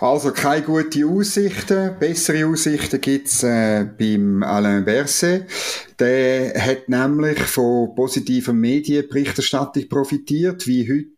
Also 0.00 0.32
keine 0.32 0.62
gute 0.62 1.06
Aussichten. 1.06 1.96
Bessere 1.98 2.46
Aussichten 2.46 3.00
gibt's 3.00 3.42
äh, 3.42 3.84
beim 3.98 4.42
Alain 4.42 4.84
Berset. 4.84 5.46
Der 6.00 6.54
hat 6.54 6.88
nämlich 6.88 7.38
von 7.40 7.94
positiver 7.94 8.54
Medienberichterstattung 8.54 9.86
profitiert, 9.86 10.66
wie 10.66 10.88
heute 10.88 11.10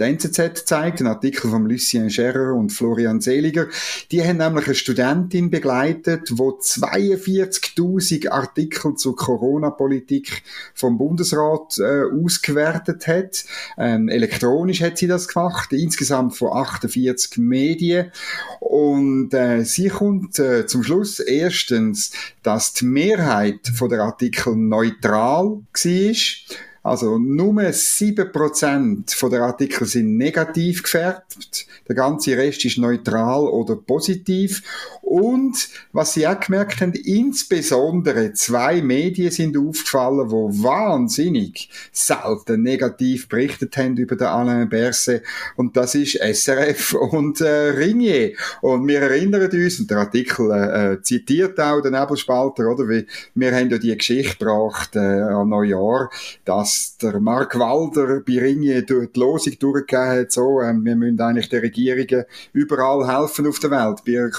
die 0.00 0.02
NZZ 0.02 0.66
zeigt, 0.66 1.00
ein 1.00 1.06
Artikel 1.06 1.48
von 1.48 1.66
Lucien 1.66 2.10
Scherrer 2.10 2.52
und 2.52 2.70
Florian 2.70 3.20
Seliger. 3.20 3.68
Die 4.10 4.24
haben 4.24 4.38
nämlich 4.38 4.66
eine 4.66 4.74
Studentin 4.74 5.48
begleitet, 5.50 6.30
wo 6.32 6.50
42.000 6.50 8.28
Artikel 8.28 8.94
zur 8.96 9.14
Corona-Politik 9.14 10.42
vom 10.74 10.98
Bundesrat 10.98 11.78
äh, 11.78 12.02
ausgewertet 12.12 13.06
hat. 13.06 13.44
Ähm, 13.78 14.08
elektronisch 14.08 14.82
hat 14.82 14.98
sie 14.98 15.06
das 15.06 15.28
gemacht, 15.28 15.72
insgesamt 15.72 16.36
von 16.36 16.52
48 16.52 17.38
Medien. 17.38 18.10
Und 18.58 19.32
äh, 19.34 19.62
sie 19.62 19.88
kommt 19.88 20.40
äh, 20.40 20.66
zum 20.66 20.82
Schluss 20.82 21.20
erstens, 21.20 22.10
dass 22.42 22.72
die 22.72 22.86
Mehrheit 22.86 23.68
von 23.72 23.88
der 23.88 24.00
Artikel 24.16 24.56
neutral 24.56 25.44
war. 25.44 26.56
Also 26.82 27.18
nur 27.18 27.52
7% 27.60 29.28
der 29.28 29.42
Artikel 29.42 29.86
sind 29.86 30.16
negativ 30.16 30.84
gefärbt. 30.84 31.66
Der 31.86 31.94
ganze 31.94 32.36
Rest 32.36 32.64
ist 32.64 32.78
neutral 32.78 33.40
oder 33.40 33.76
positiv. 33.76 34.62
Und 35.06 35.68
was 35.92 36.14
sie 36.14 36.26
auch 36.26 36.40
gemerkt 36.40 36.80
haben, 36.80 36.92
insbesondere 36.92 38.32
zwei 38.32 38.82
Medien 38.82 39.30
sind 39.30 39.56
aufgefallen, 39.56 40.32
wo 40.32 40.50
wahnsinnig 40.50 41.70
selten 41.92 42.64
negativ 42.64 43.28
berichtet 43.28 43.76
haben 43.76 43.96
über 43.98 44.16
den 44.16 44.26
Alain 44.26 44.68
Berset. 44.68 45.22
Und 45.54 45.76
das 45.76 45.94
ist 45.94 46.16
SRF 46.16 46.94
und 46.94 47.40
äh, 47.40 47.68
Ringier. 47.68 48.32
Und 48.62 48.88
wir 48.88 49.02
erinnern 49.02 49.48
uns, 49.48 49.78
und 49.78 49.92
der 49.92 49.98
Artikel 49.98 50.50
äh, 50.50 51.00
zitiert 51.02 51.60
auch 51.60 51.80
den 51.80 51.92
Nebelspalter, 51.92 52.66
oder? 52.68 52.88
Wie, 52.88 53.06
wir 53.36 53.54
haben 53.54 53.70
ja 53.70 53.78
die 53.78 53.96
Geschichte 53.96 54.38
gebracht 54.38 54.96
äh, 54.96 54.98
an 54.98 55.48
Neujahr, 55.48 56.10
dass 56.44 56.96
der 57.00 57.20
Mark 57.20 57.56
Walder 57.56 58.22
bei 58.26 58.40
Ringier 58.40 58.82
die 58.82 59.08
Losung 59.14 59.56
durchgegeben 59.56 60.22
hat, 60.22 60.32
so, 60.32 60.60
äh, 60.60 60.74
wir 60.74 60.96
müssen 60.96 61.20
eigentlich 61.20 61.48
den 61.48 61.60
Regierungen 61.60 62.24
überall 62.52 63.06
helfen 63.06 63.46
auf 63.46 63.60
der 63.60 63.70
Welt. 63.70 64.02
Bei 64.04 64.12
der 64.12 64.30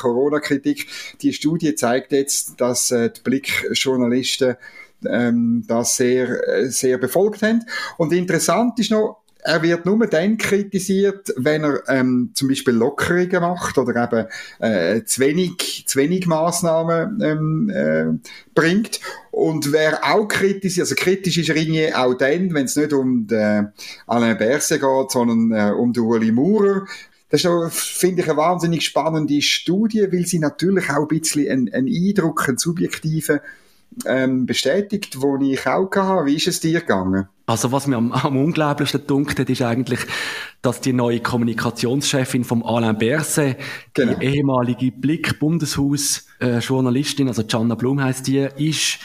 Corona-Kritik, 0.58 0.88
die 1.22 1.34
Studie 1.34 1.76
zeigt 1.76 2.12
jetzt, 2.12 2.60
dass 2.60 2.92
äh, 2.92 3.10
die 3.10 3.22
Blickjournalisten 3.22 4.56
ähm, 5.08 5.64
das 5.68 5.98
sehr, 5.98 6.48
äh, 6.48 6.70
sehr 6.70 6.98
befolgt 6.98 7.42
haben. 7.42 7.64
Und 7.98 8.14
interessant 8.14 8.80
ist 8.80 8.92
noch, 8.92 9.24
er 9.44 9.62
wird 9.62 9.86
nur 9.86 10.06
dann 10.08 10.38
kritisiert, 10.38 11.34
wenn 11.38 11.64
er 11.64 11.84
ähm, 11.88 12.32
zum 12.34 12.50
Beispiel 12.50 12.74
Lockerungen 12.74 13.40
macht 13.40 13.78
oder 13.78 14.04
eben 14.04 14.28
äh, 14.60 15.06
zu 15.06 15.22
wenig, 15.22 15.86
zu 15.88 16.00
wenig 16.00 16.26
Massnahmen 16.26 17.22
ähm, 17.22 17.70
äh, 17.70 18.30
bringt. 18.54 19.00
Und 19.32 19.72
wer 19.72 20.04
auch 20.04 20.28
kritisch, 20.28 20.80
also 20.80 20.96
kritisch 20.96 21.38
ist 21.38 21.52
Ringier 21.52 21.98
auch 21.98 22.16
dann, 22.16 22.54
wenn 22.54 22.66
es 22.66 22.76
nicht 22.76 22.92
um 22.92 23.28
den 23.28 23.72
Alain 24.08 24.38
Berset 24.38 24.82
geht, 24.82 25.12
sondern 25.12 25.52
äh, 25.52 25.72
um 25.72 25.94
den 25.94 26.04
Uli 26.04 26.32
Maurer, 26.32 26.86
das 27.29 27.43
ist, 27.43 27.79
finde 27.79 28.22
ich, 28.22 28.29
eine 28.29 28.38
wahnsinnig 28.38 28.86
spannende 28.86 29.41
Studie, 29.41 30.07
weil 30.12 30.25
sie 30.25 30.39
natürlich 30.39 30.89
auch 30.89 31.01
ein 31.01 31.07
bisschen 31.07 31.50
einen, 31.50 31.74
einen 31.74 31.88
Eindruck, 31.88 32.48
einen 32.48 32.57
subjektiven 32.57 33.39
ähm, 34.05 34.46
bestätigt, 34.46 35.22
wo 35.22 35.38
ich 35.38 35.65
auch 35.67 35.89
hatte. 35.93 36.25
Wie 36.25 36.36
ist 36.36 36.48
es 36.48 36.60
dir 36.60 36.81
gegangen? 36.81 37.29
Also 37.46 37.72
was 37.72 37.88
mir 37.88 37.96
am, 37.98 38.12
am 38.12 38.36
unglaublichsten 38.38 39.07
dunkt 39.07 39.39
ist 39.39 39.62
eigentlich, 39.62 40.01
dass 40.62 40.81
die 40.81 40.91
neue 40.93 41.22
Kommunikationschefin 41.22 42.43
vom 42.43 42.63
Alain 42.63 42.98
Berset, 42.98 43.57
genau. 43.93 44.15
die 44.15 44.25
ehemalige 44.25 44.91
Blick-Bundeshaus-Journalistin, 44.91 47.29
also 47.29 47.43
Gianna 47.43 47.75
Blum 47.75 48.03
heißt 48.03 48.27
die, 48.27 48.50
ist 48.57 49.00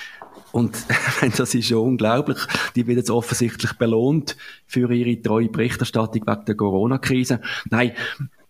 und 0.52 0.76
das 1.36 1.54
ist 1.54 1.70
ja 1.70 1.78
unglaublich. 1.78 2.38
Die 2.76 2.86
wird 2.86 2.98
jetzt 2.98 3.10
offensichtlich 3.10 3.72
belohnt 3.74 4.36
für 4.66 4.92
ihre 4.92 5.20
treue 5.20 5.48
Berichterstattung 5.48 6.22
wegen 6.26 6.44
der 6.44 6.54
Corona-Krise. 6.54 7.40
Nein, 7.70 7.92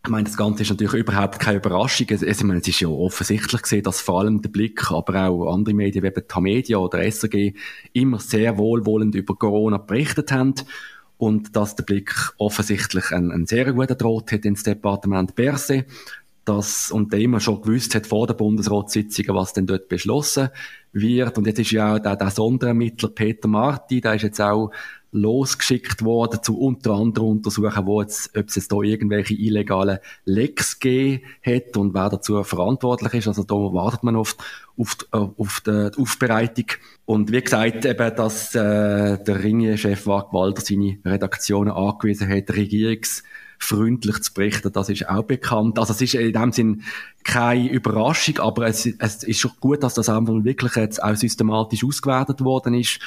ich 0.05 0.11
meine, 0.11 0.25
das 0.25 0.37
Ganze 0.37 0.63
ist 0.63 0.71
natürlich 0.71 0.95
überhaupt 0.95 1.39
keine 1.39 1.59
Überraschung. 1.59 2.09
Es, 2.11 2.23
ich 2.23 2.43
meine, 2.43 2.59
es 2.59 2.67
ist 2.67 2.81
ja 2.81 2.89
offensichtlich 2.89 3.63
gesehen, 3.63 3.85
dass 3.85 4.01
vor 4.01 4.21
allem 4.21 4.43
der 4.43 4.51
Blick, 4.51 4.91
aber 4.91 5.29
auch 5.29 5.55
andere 5.55 5.75
Medien 5.75 6.05
wie 6.05 6.21
Tamedia 6.23 6.79
oder 6.79 7.09
SRG 7.09 7.53
immer 7.93 8.19
sehr 8.19 8.59
wohlwollend 8.59 9.15
über 9.15 9.37
Corona 9.37 9.79
berichtet 9.79 10.33
haben 10.33 10.55
und 11.19 11.55
dass 11.55 11.77
der 11.77 11.85
Blick 11.85 12.13
offensichtlich 12.39 13.13
einen, 13.13 13.31
einen 13.31 13.47
sehr 13.47 13.73
guten 13.73 13.97
Draht 13.97 14.33
hat 14.33 14.45
ins 14.45 14.65
Departement 14.65 15.37
Berse, 15.37 15.85
das 16.45 16.91
und 16.91 17.13
der 17.13 17.21
immer 17.21 17.41
schon 17.41 17.63
gewusst 17.63 17.95
hat 17.95 18.07
vor 18.07 18.27
der 18.27 18.35
Bundesratssitzung, 18.35 19.27
was 19.29 19.53
denn 19.53 19.67
dort 19.67 19.89
beschlossen 19.89 20.51
wird. 20.93 21.39
Und 21.39 21.47
jetzt 21.47 21.61
ist 21.61 21.71
ja 21.71 21.95
auch 21.95 21.99
der, 21.99 22.17
der 22.17 22.31
Sonderermittler 22.31 23.11
Peter 23.11 23.49
Marti, 23.49 24.01
der 24.01 24.15
ist 24.15 24.23
jetzt 24.23 24.41
auch 24.41 24.71
losgeschickt 25.13 26.03
worden, 26.03 26.43
zu 26.43 26.59
unter 26.59 26.93
anderem 26.93 27.29
untersuchen, 27.29 27.87
wo 27.87 28.01
jetzt, 28.01 28.37
ob 28.37 28.49
es 28.49 28.57
jetzt 28.57 28.73
da 28.73 28.81
irgendwelche 28.81 29.35
illegalen 29.35 29.99
Lecks 30.25 30.81
gegeben 30.81 31.25
hat 31.45 31.77
und 31.77 31.93
wer 31.93 32.09
dazu 32.09 32.43
verantwortlich 32.43 33.13
ist. 33.15 33.29
Also 33.29 33.45
da 33.45 33.55
wartet 33.55 34.03
man 34.03 34.17
oft 34.17 34.43
auf, 34.79 34.97
die, 34.97 35.05
auf 35.13 35.61
die, 35.61 35.91
Aufbereitung. 35.99 36.67
Und 37.05 37.31
wie 37.31 37.43
gesagt, 37.43 37.85
eben, 37.85 38.17
dass 38.17 38.55
äh, 38.55 39.23
der 39.23 39.45
Ringe-Chef 39.45 40.07
Walter 40.07 40.63
seine 40.63 40.99
Redaktionen 41.05 41.73
angewiesen 41.73 42.31
hat, 42.31 42.51
Regierungs 42.51 43.23
freundlich 43.63 44.21
zu 44.23 44.35
berichten, 44.35 44.73
das 44.73 44.89
ist 44.89 45.09
auch 45.09 45.23
bekannt. 45.23 45.79
Also 45.79 45.93
es 45.93 46.01
ist 46.03 46.15
in 46.15 46.33
dem 46.33 46.53
Sinn 46.53 46.83
keine 47.25 47.71
Überraschung, 47.71 48.39
aber 48.39 48.67
es, 48.67 48.87
es 48.87 49.23
ist 49.23 49.41
schon 49.41 49.53
gut, 49.61 49.83
dass 49.83 49.95
das 49.95 50.09
einfach 50.09 50.45
wirklich 50.45 50.75
jetzt 50.77 51.03
auch 51.03 51.15
systematisch 51.17 51.85
ausgewertet 51.85 52.43
worden 52.43 52.75
ist 52.75 52.99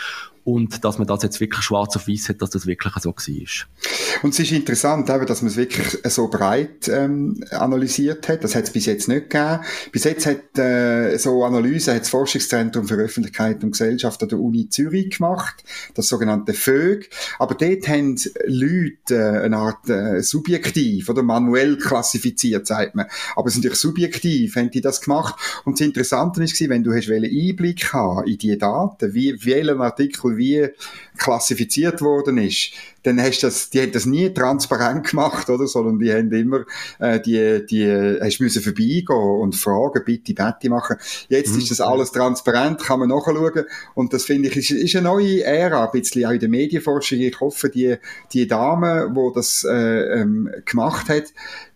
und 0.46 0.86
dass 0.86 1.00
man 1.00 1.08
das 1.08 1.24
jetzt 1.24 1.42
wirklich 1.42 1.64
schwarz 1.64 1.96
auf 1.96 2.08
weiß 2.08 2.30
hat, 2.30 2.42
dass 2.42 2.52
das 2.52 2.68
wirklich 2.68 2.94
so 3.02 3.10
war. 3.10 4.24
Und 4.24 4.30
es 4.30 4.40
ist 4.40 4.52
interessant, 4.52 5.10
dass 5.10 5.42
man 5.42 5.50
es 5.50 5.58
wirklich 5.58 5.88
so 6.06 6.28
breit 6.28 6.88
ähm, 6.88 7.44
analysiert 7.50 8.30
hat. 8.30 8.44
Das 8.44 8.56
hat 8.56 8.66
es 8.66 8.70
bis 8.70 8.86
jetzt 8.86 9.08
nicht 9.08 9.32
gegeben. 9.32 9.62
Bis 9.92 10.04
jetzt 10.04 10.28
hat 10.28 10.58
äh, 10.60 11.18
so 11.18 11.44
Analyse 11.44 11.96
hat 11.96 12.02
das 12.02 12.10
Forschungszentrum 12.10 12.88
für 12.88 12.94
Öffentlichkeit 12.94 13.64
und 13.64 13.72
Gesellschaft 13.72 14.22
an 14.22 14.30
der 14.30 14.40
Uni 14.40 14.70
Zürich 14.70 15.18
gemacht, 15.18 15.64
das 15.96 16.08
sogenannte 16.08 16.54
FÖG. 16.54 17.10
Aber 17.40 17.56
dort 17.56 17.88
haben 17.88 18.16
Leute 18.46 19.16
äh, 19.16 19.46
eine 19.46 19.58
Art 19.58 19.90
äh, 19.90 20.22
subjektiv 20.22 21.10
oder 21.10 21.24
manuell 21.24 21.78
klassifiziert, 21.78 22.68
sagt 22.68 22.94
man. 22.94 23.08
Aber 23.36 23.48
es 23.48 23.54
ist 23.54 23.60
natürlich 23.60 23.80
subjektiv, 23.80 24.56
haben 24.58 24.70
die 24.70 24.82
das 24.82 25.02
gemacht. 25.02 25.36
Und 25.66 25.80
das 25.80 25.88
Interessante 25.88 26.44
ist, 26.44 26.60
wenn 26.70 26.84
du 26.84 26.94
hast 26.94 27.10
Einblick 27.10 27.94
haben 27.94 28.28
in 28.28 28.38
die 28.38 28.58
Daten, 28.58 29.14
wie, 29.16 29.44
welchen 29.44 29.82
Artikel 29.82 30.35
wie 30.38 30.70
klassifiziert 31.18 32.02
worden 32.02 32.38
ist, 32.38 32.74
dann 33.06 33.22
hast 33.22 33.44
du 33.44 33.48
das, 33.48 33.70
die 33.70 33.82
haben 33.82 33.92
das 33.92 34.06
nie 34.06 34.34
transparent 34.34 35.08
gemacht, 35.08 35.50
oder, 35.50 35.68
sondern 35.68 36.00
die 36.00 36.12
haben 36.12 36.32
immer, 36.32 36.66
äh, 37.00 37.20
die, 37.20 37.66
die, 37.66 38.20
hast 38.22 38.40
müssen 38.40 38.62
vorbeigehen 38.62 39.06
und 39.08 39.56
fragen, 39.56 40.04
bitte, 40.04 40.34
bitte 40.34 40.70
machen. 40.70 40.98
Jetzt 41.30 41.54
mhm. 41.54 41.60
ist 41.60 41.72
das 41.72 41.82
alles 41.82 42.12
transparent, 42.12 42.82
kann 42.82 43.00
man 43.00 43.10
nachschauen 43.10 43.66
und 43.94 44.14
das 44.14 44.26
finde 44.26 44.50
ich, 44.50 44.58
ist, 44.58 44.72
ist 44.72 44.96
eine 44.96 45.10
neue 45.10 45.44
Ära, 45.44 45.86
ein 45.86 45.92
bisschen 45.92 46.26
auch 46.26 46.32
in 46.32 46.40
der 46.40 46.50
Medienforschung. 46.50 47.20
Ich 47.20 47.40
hoffe, 47.40 47.70
die, 47.70 47.96
die 48.34 48.48
Dame, 48.48 49.14
die 49.16 49.36
das 49.36 49.64
äh, 49.70 50.22
ähm, 50.22 50.50
gemacht 50.66 51.10
hat, 51.10 51.26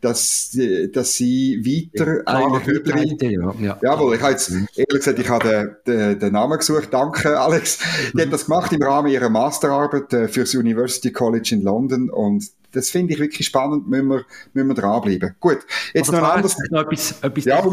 dass, 0.02 0.58
dass 0.94 1.14
sie 1.14 1.62
weiter 1.64 2.22
eigentlich 2.26 2.68
wieder... 2.68 3.00
Idee, 3.00 3.34
ja. 3.34 3.54
ja. 3.60 3.80
Jawohl, 3.82 4.16
ich 4.16 4.22
habe 4.22 4.32
jetzt, 4.32 4.52
mhm. 4.52 4.68
ehrlich 4.76 4.98
gesagt, 4.98 5.20
ich 5.20 5.30
habe 5.30 5.78
den, 5.86 5.98
den, 5.98 6.20
den 6.20 6.34
Namen 6.34 6.58
gesucht, 6.58 6.90
danke 6.92 7.40
Alex. 7.40 7.80
Die 8.14 8.22
hat 8.22 8.28
mhm. 8.28 8.32
das 8.32 8.46
gemacht 8.46 8.72
im 8.72 8.82
Rahmen 8.82 9.10
ihrer 9.10 9.30
Masterarbeit 9.30 10.12
äh, 10.14 10.28
fürs 10.28 10.56
University 10.56 11.12
College 11.20 11.50
in 11.52 11.64
London 11.64 12.10
und 12.10 12.46
das 12.72 12.90
finde 12.90 13.14
ich 13.14 13.20
wirklich 13.20 13.48
spannend, 13.48 13.88
müssen 13.88 14.10
wir, 14.10 14.26
müssen 14.54 14.68
wir 14.68 14.76
dranbleiben. 14.76 15.36
Gut, 15.40 15.60
jetzt 15.94 16.10
also 16.10 16.22
noch 16.22 16.30
ein 16.30 16.36
anderes... 16.36 16.56
Noch 16.70 16.82
etwas, 16.82 17.20
etwas 17.24 17.46
ja. 17.46 17.64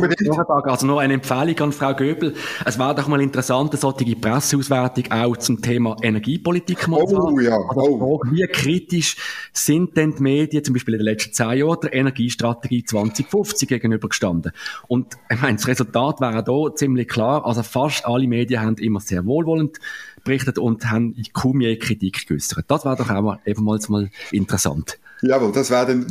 Also 0.65 0.87
noch 0.87 0.99
eine 0.99 1.15
Empfehlung 1.15 1.59
an 1.61 1.73
Frau 1.73 1.95
Göbel. 1.95 2.35
Es 2.65 2.79
wäre 2.79 2.95
doch 2.95 3.07
mal 3.07 3.21
interessant, 3.21 3.73
eine 3.73 3.81
solche 3.81 4.17
Presseauswertung 4.17 5.05
auch 5.11 5.37
zum 5.37 5.61
Thema 5.61 5.97
Energiepolitik 6.03 6.89
mal 6.89 7.03
oh, 7.03 7.31
zu. 7.31 7.41
Ja. 7.41 7.57
Also 7.57 7.83
oh. 7.83 8.21
wie 8.31 8.47
kritisch 8.47 9.17
sind 9.53 9.97
denn 9.97 10.15
die 10.17 10.23
Medien 10.23 10.65
zum 10.65 10.73
Beispiel 10.73 10.95
in 10.95 11.01
den 11.01 11.07
letzten 11.07 11.35
zehn 11.35 11.59
Jahren 11.59 11.81
der 11.83 11.93
Energiestrategie 11.93 12.85
2050 12.85 13.69
gegenübergestanden? 13.69 14.53
Und 14.89 15.19
ich 15.31 15.41
meine, 15.41 15.57
das 15.57 15.69
Resultat 15.69 16.21
wäre 16.21 16.43
da 16.43 16.75
ziemlich 16.75 17.09
klar. 17.09 17.45
Also 17.45 17.63
fast 17.63 18.07
alle 18.07 18.27
Medien 18.27 18.63
haben 18.63 18.77
immer 18.77 19.01
sehr 19.01 19.27
wohlwollend 19.27 19.79
berichtet 20.27 20.59
und 20.59 20.91
haben 20.91 21.15
kaum 21.33 21.63
je 21.63 21.77
Kritik 21.77 22.27
geäußert. 22.27 22.65
Das 22.69 22.85
wäre 22.85 22.97
doch 22.97 23.09
auch 23.09 23.23
mal, 23.23 23.39
eben 23.47 23.65
mal 23.65 24.11
interessant. 24.31 24.99
Jawohl, 25.23 25.51
das 25.53 25.71
wäre 25.71 25.87
dann 25.87 26.07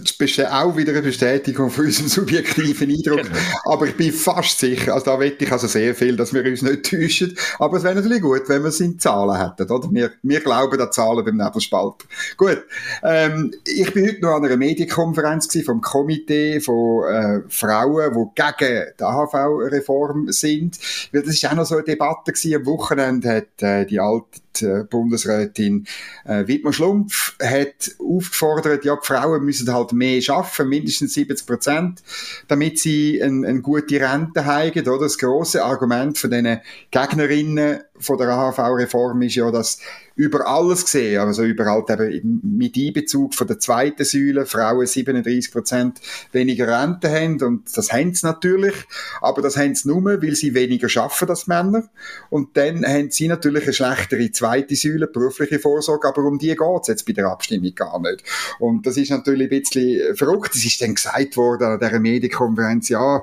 auch 0.51 0.75
wieder 0.75 0.91
eine 0.91 1.03
Bestätigung 1.03 1.69
von 1.69 1.85
unserem 1.85 2.07
subjektiven 2.07 2.89
Eindruck. 2.89 3.23
Genau. 3.23 3.37
Aber 3.65 3.85
ich 3.85 3.95
bin 3.95 4.11
fast 4.11 4.59
sicher, 4.59 4.93
also 4.93 5.05
da 5.05 5.19
wette 5.19 5.45
ich 5.45 5.51
also 5.51 5.67
sehr 5.67 5.93
viel, 5.93 6.15
dass 6.15 6.33
wir 6.33 6.43
uns 6.43 6.63
nicht 6.63 6.89
täuschen. 6.89 7.37
Aber 7.59 7.77
es 7.77 7.83
wäre 7.83 7.95
natürlich 7.95 8.21
gut, 8.21 8.49
wenn 8.49 8.63
wir 8.63 8.69
es 8.69 8.79
in 8.79 8.97
Zahlen 8.97 9.39
hätten, 9.39 9.71
oder? 9.71 9.87
Wir, 9.91 10.11
wir 10.23 10.39
glauben 10.39 10.81
an 10.81 10.91
Zahlen 10.91 11.23
beim 11.23 11.37
Nebelspalter. 11.37 12.05
Gut. 12.35 12.63
Ähm, 13.03 13.53
ich 13.65 13.93
bin 13.93 14.07
heute 14.07 14.21
noch 14.21 14.35
an 14.35 14.45
einer 14.45 14.57
Medienkonferenz 14.57 15.47
gewesen 15.49 15.65
vom 15.65 15.81
Komitee 15.81 16.59
von 16.59 17.03
äh, 17.03 17.41
Frauen, 17.47 18.11
die 18.13 18.41
gegen 18.41 18.85
die 18.99 19.03
AHV-Reform 19.03 20.31
sind. 20.31 20.79
Weil 21.11 21.21
das 21.21 21.35
ist 21.35 21.45
auch 21.45 21.53
noch 21.53 21.65
so 21.65 21.75
eine 21.75 21.83
Debatte 21.83 22.31
gewesen. 22.31 22.55
Am 22.55 22.65
Wochenende 22.65 23.29
hat 23.29 23.61
äh, 23.61 23.85
die 23.85 23.99
alte 23.99 24.41
äh, 24.61 24.83
Bundesrätin 24.83 25.85
äh, 26.25 26.47
Wittmann 26.47 26.73
Schlumpf 26.73 27.35
hat 27.41 27.91
aufgefordert, 27.99 28.85
ja, 28.85 28.94
die 29.01 29.07
Frauen 29.07 29.43
müssen 29.43 29.73
halt 29.73 29.93
mehr 29.93 30.21
schaffen, 30.21 30.69
mindestens 30.69 31.13
70 31.13 31.45
Prozent, 31.45 32.03
damit 32.47 32.79
sie 32.79 33.21
eine 33.21 33.47
ein 33.47 33.61
gute 33.61 33.99
Rente 33.99 34.45
haben, 34.45 34.87
oder? 34.87 35.05
Das 35.05 35.17
große 35.17 35.63
Argument 35.63 36.17
von 36.17 36.31
diesen 36.31 36.59
Gegnerinnen 36.91 37.81
von 37.99 38.17
der 38.17 38.29
AHV-Reform 38.29 39.21
ist 39.21 39.35
ja, 39.35 39.51
dass 39.51 39.79
über 40.15 40.47
alles 40.47 40.85
gesehen, 40.85 41.19
also 41.19 41.43
überall 41.43 41.83
eben 42.09 42.39
mit 42.43 42.77
Einbezug 42.77 43.35
von 43.35 43.47
der 43.47 43.59
zweiten 43.59 44.05
Säule, 44.05 44.45
Frauen 44.45 44.87
37 44.87 45.51
Prozent 45.51 45.99
weniger 46.31 46.67
Rente 46.67 47.09
haben 47.09 47.41
und 47.41 47.75
das 47.75 47.91
haben 47.91 48.13
sie 48.13 48.25
natürlich, 48.25 48.75
aber 49.21 49.41
das 49.41 49.57
haben 49.57 49.75
sie 49.75 49.89
nur, 49.89 50.21
weil 50.21 50.35
sie 50.35 50.53
weniger 50.53 50.87
schaffen 50.87 51.27
als 51.29 51.47
Männer 51.47 51.89
und 52.29 52.55
dann 52.55 52.85
haben 52.85 53.11
sie 53.11 53.27
natürlich 53.27 53.63
eine 53.63 53.73
schlechtere 53.73 54.31
zweite 54.31 54.75
Säule, 54.75 55.07
berufliche 55.07 55.59
Vorsorge, 55.59 56.07
aber 56.07 56.23
um 56.23 56.39
die 56.39 56.55
geht's 56.55 56.87
jetzt 56.87 57.05
bei 57.05 57.11
der 57.11 57.27
Abstimmung 57.27 57.75
gar 57.75 57.99
nicht. 57.99 58.23
Und 58.59 58.87
das 58.87 58.95
ist 58.97 59.11
natürlich 59.11 59.51
ein 59.51 59.61
bisschen 59.61 60.15
verrückt. 60.15 60.55
Es 60.55 60.65
ist 60.65 60.81
dann 60.81 60.95
gesagt 60.95 61.35
worden 61.35 61.63
an 61.63 61.79
dieser 61.79 61.99
Medienkonferenz, 61.99 62.87
ja, 62.89 63.21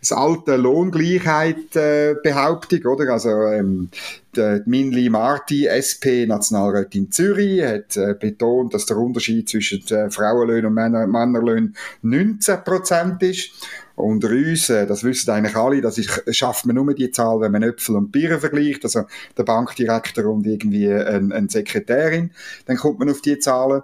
das 0.00 0.12
alte 0.12 0.56
Lohngleichheit-Behauptung, 0.56 2.80
äh, 2.80 2.86
oder? 2.86 3.12
Also 3.12 3.30
ähm, 3.30 3.90
die 4.36 4.62
Minli 4.66 5.10
Marti, 5.10 5.66
SP 5.66 6.26
Nationalrätin 6.26 7.10
Zürich, 7.10 7.62
hat 7.62 7.96
äh, 7.96 8.14
betont, 8.18 8.74
dass 8.74 8.86
der 8.86 8.96
Unterschied 8.96 9.48
zwischen 9.48 9.86
äh, 9.88 10.10
Frauenlöhnen 10.10 10.66
und 10.66 10.74
Männer 10.74 11.06
Männerlöhnen 11.06 11.76
19 12.02 12.64
Prozent 12.64 13.22
ist. 13.22 13.50
Unter 13.96 14.30
uns, 14.30 14.70
äh, 14.70 14.86
das 14.86 15.04
wissen 15.04 15.30
eigentlich 15.30 15.56
alle, 15.56 15.80
das 15.80 15.98
ist, 15.98 16.22
schafft 16.34 16.64
man 16.66 16.76
nur 16.76 16.94
die 16.94 17.10
Zahl, 17.10 17.40
wenn 17.40 17.52
man 17.52 17.62
Äpfel 17.62 17.96
und 17.96 18.12
Birnen 18.12 18.40
vergleicht, 18.40 18.84
also 18.84 19.02
der 19.36 19.42
Bankdirektor 19.42 20.26
und 20.26 20.46
irgendwie 20.46 20.90
eine, 20.90 21.34
eine 21.34 21.48
Sekretärin, 21.48 22.30
dann 22.66 22.76
kommt 22.76 22.98
man 22.98 23.10
auf 23.10 23.20
die 23.20 23.38
Zahlen. 23.38 23.82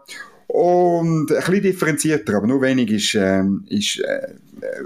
Und 0.57 1.31
ein 1.31 1.37
bisschen 1.37 1.61
differenzierter, 1.61 2.39
aber 2.39 2.47
nur 2.47 2.63
wenig 2.63 2.91
ist, 2.91 3.15
ähm, 3.15 3.67
ist 3.69 3.99
äh, 3.99 4.37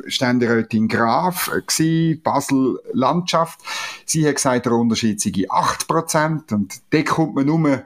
Ständerätin 0.09 0.89
Graf 0.89 1.49
gewesen, 1.49 2.21
Basel 2.25 2.81
Landschaft. 2.93 3.61
Sie 4.05 4.27
hat 4.27 4.35
gesagt, 4.35 4.67
der 4.67 4.73
Unterschied 4.73 5.21
sei 5.21 5.31
8%. 5.31 6.53
Und 6.53 6.75
da 6.91 7.03
kommt 7.03 7.37
man 7.37 7.47
nur 7.47 7.85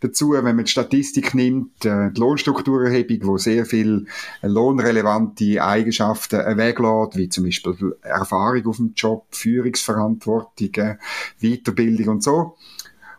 dazu, 0.00 0.32
wenn 0.32 0.44
man 0.44 0.64
die 0.64 0.72
Statistik 0.72 1.32
nimmt, 1.36 1.84
äh, 1.84 2.10
die 2.10 2.18
Lohnstrukturerhebung, 2.18 3.18
wo 3.28 3.38
sehr 3.38 3.64
viel 3.64 4.06
lohnrelevante 4.42 5.62
Eigenschaften 5.62 6.56
weglässt, 6.56 7.16
wie 7.16 7.28
zum 7.28 7.44
Beispiel 7.44 7.96
Erfahrung 8.02 8.66
auf 8.66 8.78
dem 8.78 8.94
Job, 8.96 9.26
Führungsverantwortung, 9.30 10.96
Weiterbildung 11.40 12.08
und 12.08 12.24
so. 12.24 12.56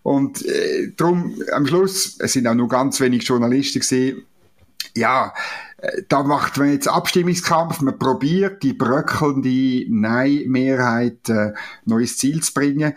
Und 0.04 0.46
äh, 0.46 0.92
darum, 0.98 1.36
am 1.54 1.68
Schluss, 1.68 2.18
es 2.20 2.34
sind 2.34 2.48
auch 2.48 2.56
nur 2.56 2.68
ganz 2.68 3.00
wenig 3.00 3.24
Journalisten 3.28 3.80
gesehen, 3.80 4.24
ja, 4.96 5.34
äh, 5.78 6.02
da 6.10 6.24
macht 6.24 6.58
man 6.58 6.72
jetzt 6.72 6.88
Abstimmungskampf, 6.88 7.82
man 7.82 7.98
probiert 7.98 8.64
die 8.64 8.74
bröckelnde 8.74 9.86
Nein-Mehrheit 9.90 11.30
äh, 11.30 11.54
neues 11.86 12.18
Ziel 12.18 12.42
zu 12.42 12.54
bringen. 12.54 12.94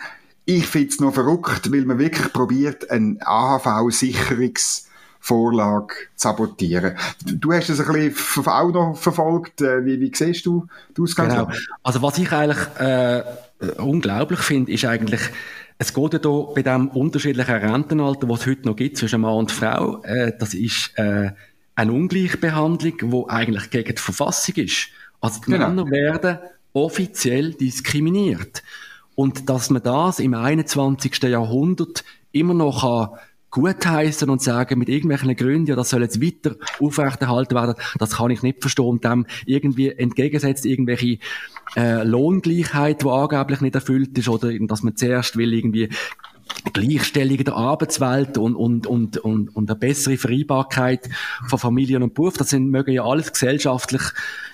Ich 0.47 0.67
find's 0.67 1.01
noch 1.01 1.14
verrückt, 1.14 1.73
weil 1.73 1.85
man 1.85 1.99
wirklich 1.99 2.33
probiert, 2.33 2.90
ein 2.90 3.19
AHV-Sicherungs- 3.21 4.85
Vorlage 5.25 5.95
zu 6.17 6.29
sabotieren. 6.29 6.99
Du 7.25 7.51
hast 7.51 7.71
das 7.71 7.81
ein 7.81 7.90
bisschen 7.95 8.47
auch 8.47 8.71
noch 8.71 8.95
verfolgt. 8.95 9.62
Äh, 9.62 9.83
wie, 9.87 9.99
wie 9.99 10.12
siehst 10.14 10.45
du 10.45 10.67
das 10.95 11.17
Genau. 11.17 11.49
Also 11.83 12.03
was 12.03 12.19
ich 12.19 12.31
eigentlich 12.31 12.59
äh, 12.79 13.23
unglaublich 13.79 14.40
finde, 14.40 14.71
ist 14.71 14.85
eigentlich, 14.85 15.23
es 15.85 15.92
geht 15.92 16.14
ja 16.14 16.20
hier 16.23 16.49
bei 16.55 16.62
dem 16.62 16.88
unterschiedlichen 16.88 17.55
Rentenalter, 17.57 18.29
was 18.29 18.40
es 18.40 18.47
heute 18.47 18.66
noch 18.66 18.77
gibt 18.77 18.97
zwischen 18.97 19.20
Mann 19.20 19.35
und 19.35 19.53
Frau, 19.53 20.03
äh, 20.03 20.33
das 20.38 20.55
ist 20.55 20.92
äh, 20.97 21.33
eine 21.75 21.92
Ungleichbehandlung, 21.92 22.94
die 22.99 23.31
eigentlich 23.31 23.70
gegen 23.70 23.94
die 23.94 24.01
Verfassung 24.01 24.55
ist. 24.57 24.88
Also 25.20 25.40
die 25.40 25.53
genau. 25.53 25.68
Männer 25.68 25.90
werden 25.90 26.38
offiziell 26.73 27.53
diskriminiert. 27.53 28.62
Und 29.14 29.49
dass 29.49 29.70
man 29.70 29.83
das 29.83 30.20
im 30.20 30.35
21. 30.35 31.23
Jahrhundert 31.25 32.03
immer 32.33 32.55
noch 32.55 32.83
kann 32.83 33.18
gutheißen 33.55 34.29
und 34.29 34.43
sagen, 34.43 34.81
mit 34.81 34.88
irgendwelchen 34.88 35.35
Gründen, 35.37 35.67
ja, 35.67 35.77
das 35.77 35.90
soll 35.90 36.03
jetzt 36.03 36.21
weiter 36.21 36.57
aufrechterhalten 36.81 37.55
werden, 37.55 37.75
das 37.99 38.17
kann 38.17 38.33
ich 38.33 38.43
nicht 38.43 38.61
verstehen. 38.61 38.87
Und 38.87 39.05
dem 39.05 39.27
irgendwie 39.47 39.90
entgegensetzt 39.90 40.67
irgendwelche 40.67 41.19
äh, 41.77 42.03
Lohngleichheit, 42.03 43.03
die 43.03 43.09
angeblich 43.09 43.61
nicht 43.61 43.77
erfüllt 43.77 44.19
ist, 44.19 44.29
oder 44.29 44.53
dass 44.59 44.83
man 44.83 44.97
zuerst 44.97 45.37
will 45.37 45.55
irgendwie 45.55 45.88
Gleichstellung 46.73 47.38
der 47.38 47.55
Arbeitswelt 47.55 48.38
und, 48.38 48.57
und, 48.57 48.87
und, 48.87 49.19
und, 49.19 49.55
und 49.55 49.71
eine 49.71 49.79
bessere 49.79 50.17
Vereinbarkeit 50.17 51.09
von 51.47 51.59
Familie 51.59 51.99
und 52.01 52.14
Beruf. 52.14 52.37
Das 52.37 52.51
sind, 52.51 52.71
mögen 52.71 52.93
ja 52.93 53.05
alles 53.05 53.33
gesellschaftlich 53.33 54.03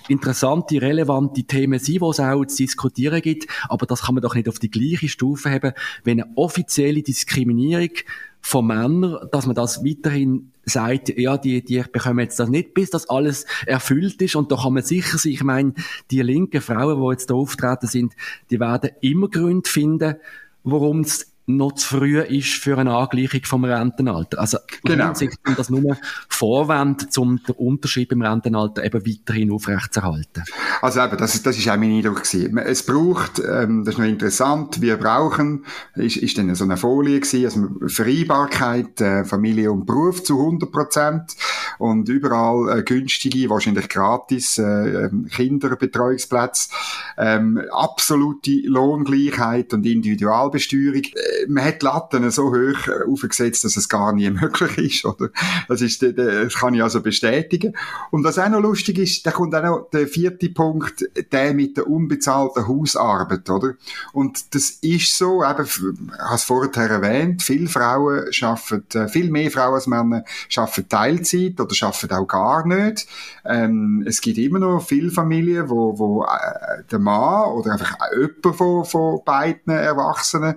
interessante, 0.08 0.82
relevante 0.82 1.44
Themen 1.44 1.78
sein, 1.78 1.98
die 2.00 2.04
es 2.04 2.20
auch 2.20 2.44
zu 2.44 2.56
diskutieren 2.58 3.22
gibt. 3.22 3.46
Aber 3.68 3.86
das 3.86 4.02
kann 4.02 4.14
man 4.14 4.22
doch 4.22 4.34
nicht 4.34 4.48
auf 4.48 4.58
die 4.58 4.70
gleiche 4.70 5.08
Stufe 5.08 5.50
haben, 5.50 5.72
wenn 6.04 6.20
eine 6.20 6.30
offizielle 6.36 7.02
Diskriminierung 7.02 7.90
von 8.40 8.66
Männern, 8.66 9.28
dass 9.32 9.46
man 9.46 9.54
das 9.54 9.84
weiterhin 9.84 10.52
sagt, 10.64 11.18
ja, 11.18 11.36
die, 11.36 11.64
die 11.64 11.82
bekommen 11.92 12.20
jetzt 12.20 12.38
das 12.38 12.48
nicht, 12.48 12.74
bis 12.74 12.90
das 12.90 13.08
alles 13.08 13.46
erfüllt 13.66 14.20
ist. 14.22 14.36
Und 14.36 14.52
da 14.52 14.56
kann 14.56 14.74
man 14.74 14.82
sicher 14.82 15.18
sein, 15.18 15.32
ich 15.32 15.42
meine, 15.42 15.74
die 16.10 16.22
linken 16.22 16.60
Frauen, 16.60 17.00
die 17.00 17.10
jetzt 17.10 17.30
da 17.30 17.34
auftreten 17.34 17.86
sind, 17.86 18.14
die 18.50 18.60
werden 18.60 18.90
immer 19.00 19.28
Gründe 19.28 19.68
finden, 19.68 20.16
warum 20.62 21.00
es 21.00 21.29
noch 21.56 21.72
zu 21.72 21.96
früh 21.96 22.20
ist 22.20 22.54
für 22.54 22.78
eine 22.78 22.94
Angleichung 22.94 23.40
vom 23.44 23.64
Rentenalter. 23.64 24.38
Also 24.38 24.58
genau. 24.84 25.14
sich 25.14 25.30
das 25.56 25.70
nur 25.70 25.96
vorwend, 26.28 27.06
um 27.16 27.40
den 27.42 27.54
Unterschied 27.56 28.08
beim 28.08 28.22
Rentenalter 28.22 28.84
eben 28.84 29.06
weiterhin 29.06 29.52
aufrechtzuerhalten. 29.52 30.44
Also 30.82 31.00
eben, 31.00 31.16
das, 31.16 31.42
das 31.42 31.58
ist 31.58 31.68
auch 31.68 31.76
mein 31.76 31.92
Eindruck 31.92 32.22
gewesen. 32.22 32.58
Es 32.58 32.84
braucht, 32.84 33.38
ähm, 33.38 33.84
das 33.84 33.94
ist 33.94 33.98
noch 33.98 34.06
interessant, 34.06 34.80
wir 34.80 34.96
brauchen, 34.96 35.64
ist, 35.94 36.16
ist 36.16 36.38
dann 36.38 36.54
so 36.54 36.64
eine 36.64 36.76
Folie 36.76 37.20
gewesen, 37.20 37.44
also 37.44 37.88
Vereinbarkeit, 37.88 39.00
äh, 39.00 39.24
Familie 39.24 39.72
und 39.72 39.86
Beruf 39.86 40.22
zu 40.22 40.38
100 40.38 40.70
Prozent 40.70 41.36
und 41.78 42.08
überall 42.08 42.78
äh, 42.78 42.82
günstige, 42.82 43.50
wahrscheinlich 43.50 43.88
gratis 43.88 44.58
äh, 44.58 44.62
ähm, 44.62 45.26
Kinderbetreuungsplätze, 45.26 46.70
ähm, 47.18 47.60
absolute 47.72 48.62
Lohngleichheit 48.64 49.72
und 49.74 49.86
Individualbesteuerung. 49.86 51.02
Äh, 51.40 51.46
man 51.48 51.64
hat 51.64 51.82
die 51.82 51.86
Latten 51.86 52.30
so 52.30 52.50
hoch 52.50 52.86
äh, 52.88 53.10
aufgesetzt, 53.10 53.64
dass 53.64 53.76
es 53.76 53.88
gar 53.88 54.12
nie 54.12 54.30
möglich 54.30 54.78
ist, 54.78 55.04
oder? 55.04 55.30
Das 55.68 55.80
ist, 55.80 56.02
das 56.02 56.54
kann 56.54 56.74
ich 56.74 56.82
also 56.82 57.00
bestätigen. 57.00 57.76
Und 58.10 58.24
was 58.24 58.38
auch 58.38 58.48
noch 58.48 58.60
lustig 58.60 58.98
ist, 58.98 59.26
da 59.26 59.30
kommt 59.30 59.54
auch 59.54 59.62
noch 59.62 59.90
der 59.90 60.06
vierte 60.06 60.48
Punkt, 60.50 61.04
der 61.32 61.54
mit 61.54 61.76
der 61.76 61.88
unbezahlten 61.88 62.66
Hausarbeit, 62.66 63.48
oder? 63.50 63.74
Und 64.12 64.54
das 64.54 64.70
ist 64.82 65.16
so, 65.16 65.44
eben, 65.44 65.64
ich 65.64 66.18
habe 66.18 66.34
es 66.34 66.44
vorher 66.44 66.90
erwähnt, 66.90 67.42
viele 67.42 67.68
Frauen 67.68 68.30
arbeiten, 68.40 68.98
äh, 68.98 69.08
viel 69.08 69.30
mehr 69.30 69.50
Frauen 69.50 69.74
als 69.74 69.86
Männer 69.86 70.24
arbeiten 70.56 70.88
Teilzeit 70.88 71.60
oder 71.60 71.74
arbeiten 71.80 72.14
auch 72.14 72.26
gar 72.26 72.66
nicht. 72.66 73.06
Ähm, 73.44 74.04
es 74.06 74.20
gibt 74.20 74.38
immer 74.38 74.58
noch 74.58 74.86
viele 74.86 75.10
Familien, 75.10 75.68
wo, 75.68 75.98
wo 75.98 76.24
äh, 76.24 76.82
der 76.90 76.98
Mann 76.98 77.50
oder 77.50 77.72
einfach 77.72 77.96
jemand 78.12 78.56
von, 78.56 78.84
von 78.84 79.20
beiden 79.24 79.72
Erwachsenen 79.72 80.56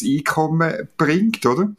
das 0.00 0.08
Einkommen 0.08 0.88
bringt, 0.96 1.44
oder? 1.46 1.70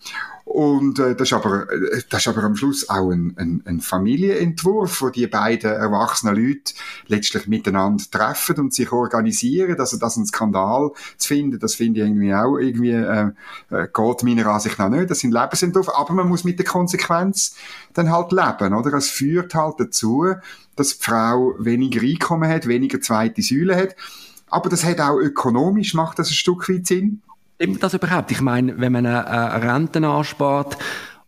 Und 0.45 0.99
äh, 0.99 1.15
das, 1.15 1.29
ist 1.29 1.33
aber, 1.33 1.71
äh, 1.71 2.01
das 2.07 2.21
ist 2.21 2.27
aber 2.27 2.43
am 2.43 2.55
Schluss 2.55 2.87
auch 2.87 3.09
ein, 3.09 3.35
ein, 3.35 3.63
ein 3.65 3.81
Familienentwurf, 3.81 5.01
wo 5.01 5.09
die 5.09 5.25
beiden 5.25 5.71
erwachsenen 5.71 6.35
Leute 6.35 6.73
letztlich 7.07 7.47
miteinander 7.47 8.03
treffen 8.11 8.57
und 8.57 8.73
sich 8.73 8.91
organisieren. 8.91 9.79
Also 9.79 9.97
das 9.97 10.17
ein 10.17 10.25
Skandal 10.27 10.91
zu 11.17 11.27
finden, 11.27 11.59
das 11.59 11.73
finde 11.73 12.01
ich 12.01 12.07
irgendwie 12.07 12.33
auch 12.33 12.57
irgendwie, 12.57 12.91
äh, 12.91 13.31
äh, 13.71 13.87
geht 13.91 14.23
meiner 14.23 14.45
Ansicht 14.45 14.77
nach 14.77 14.89
nicht. 14.89 15.09
Das 15.09 15.19
sind 15.19 15.33
Lebensentwürfe, 15.33 15.95
aber 15.95 16.13
man 16.13 16.29
muss 16.29 16.43
mit 16.43 16.59
der 16.59 16.65
Konsequenz 16.65 17.55
dann 17.93 18.11
halt 18.11 18.31
leben, 18.31 18.75
oder? 18.75 18.93
Es 18.93 19.09
führt 19.09 19.55
halt 19.55 19.79
dazu, 19.79 20.25
dass 20.75 20.97
die 20.97 21.03
Frau 21.03 21.55
weniger 21.57 22.01
Einkommen 22.01 22.49
hat, 22.49 22.67
weniger 22.67 23.01
zweite 23.01 23.41
Säule 23.41 23.75
hat. 23.75 23.95
Aber 24.47 24.69
das 24.69 24.85
hat 24.85 25.01
auch 25.01 25.17
ökonomisch, 25.17 25.95
macht 25.95 26.19
das 26.19 26.29
ein 26.29 26.35
Stück 26.35 26.69
weit 26.69 26.85
Sinn. 26.85 27.21
Stimmt 27.55 27.81
das 27.81 27.93
überhaupt? 27.93 28.31
Ich 28.31 28.41
meine, 28.41 28.77
wenn 28.79 28.91
man 28.91 29.05
eine, 29.05 29.27
eine 29.27 29.73
Renten 29.73 30.03
anspart, 30.03 30.77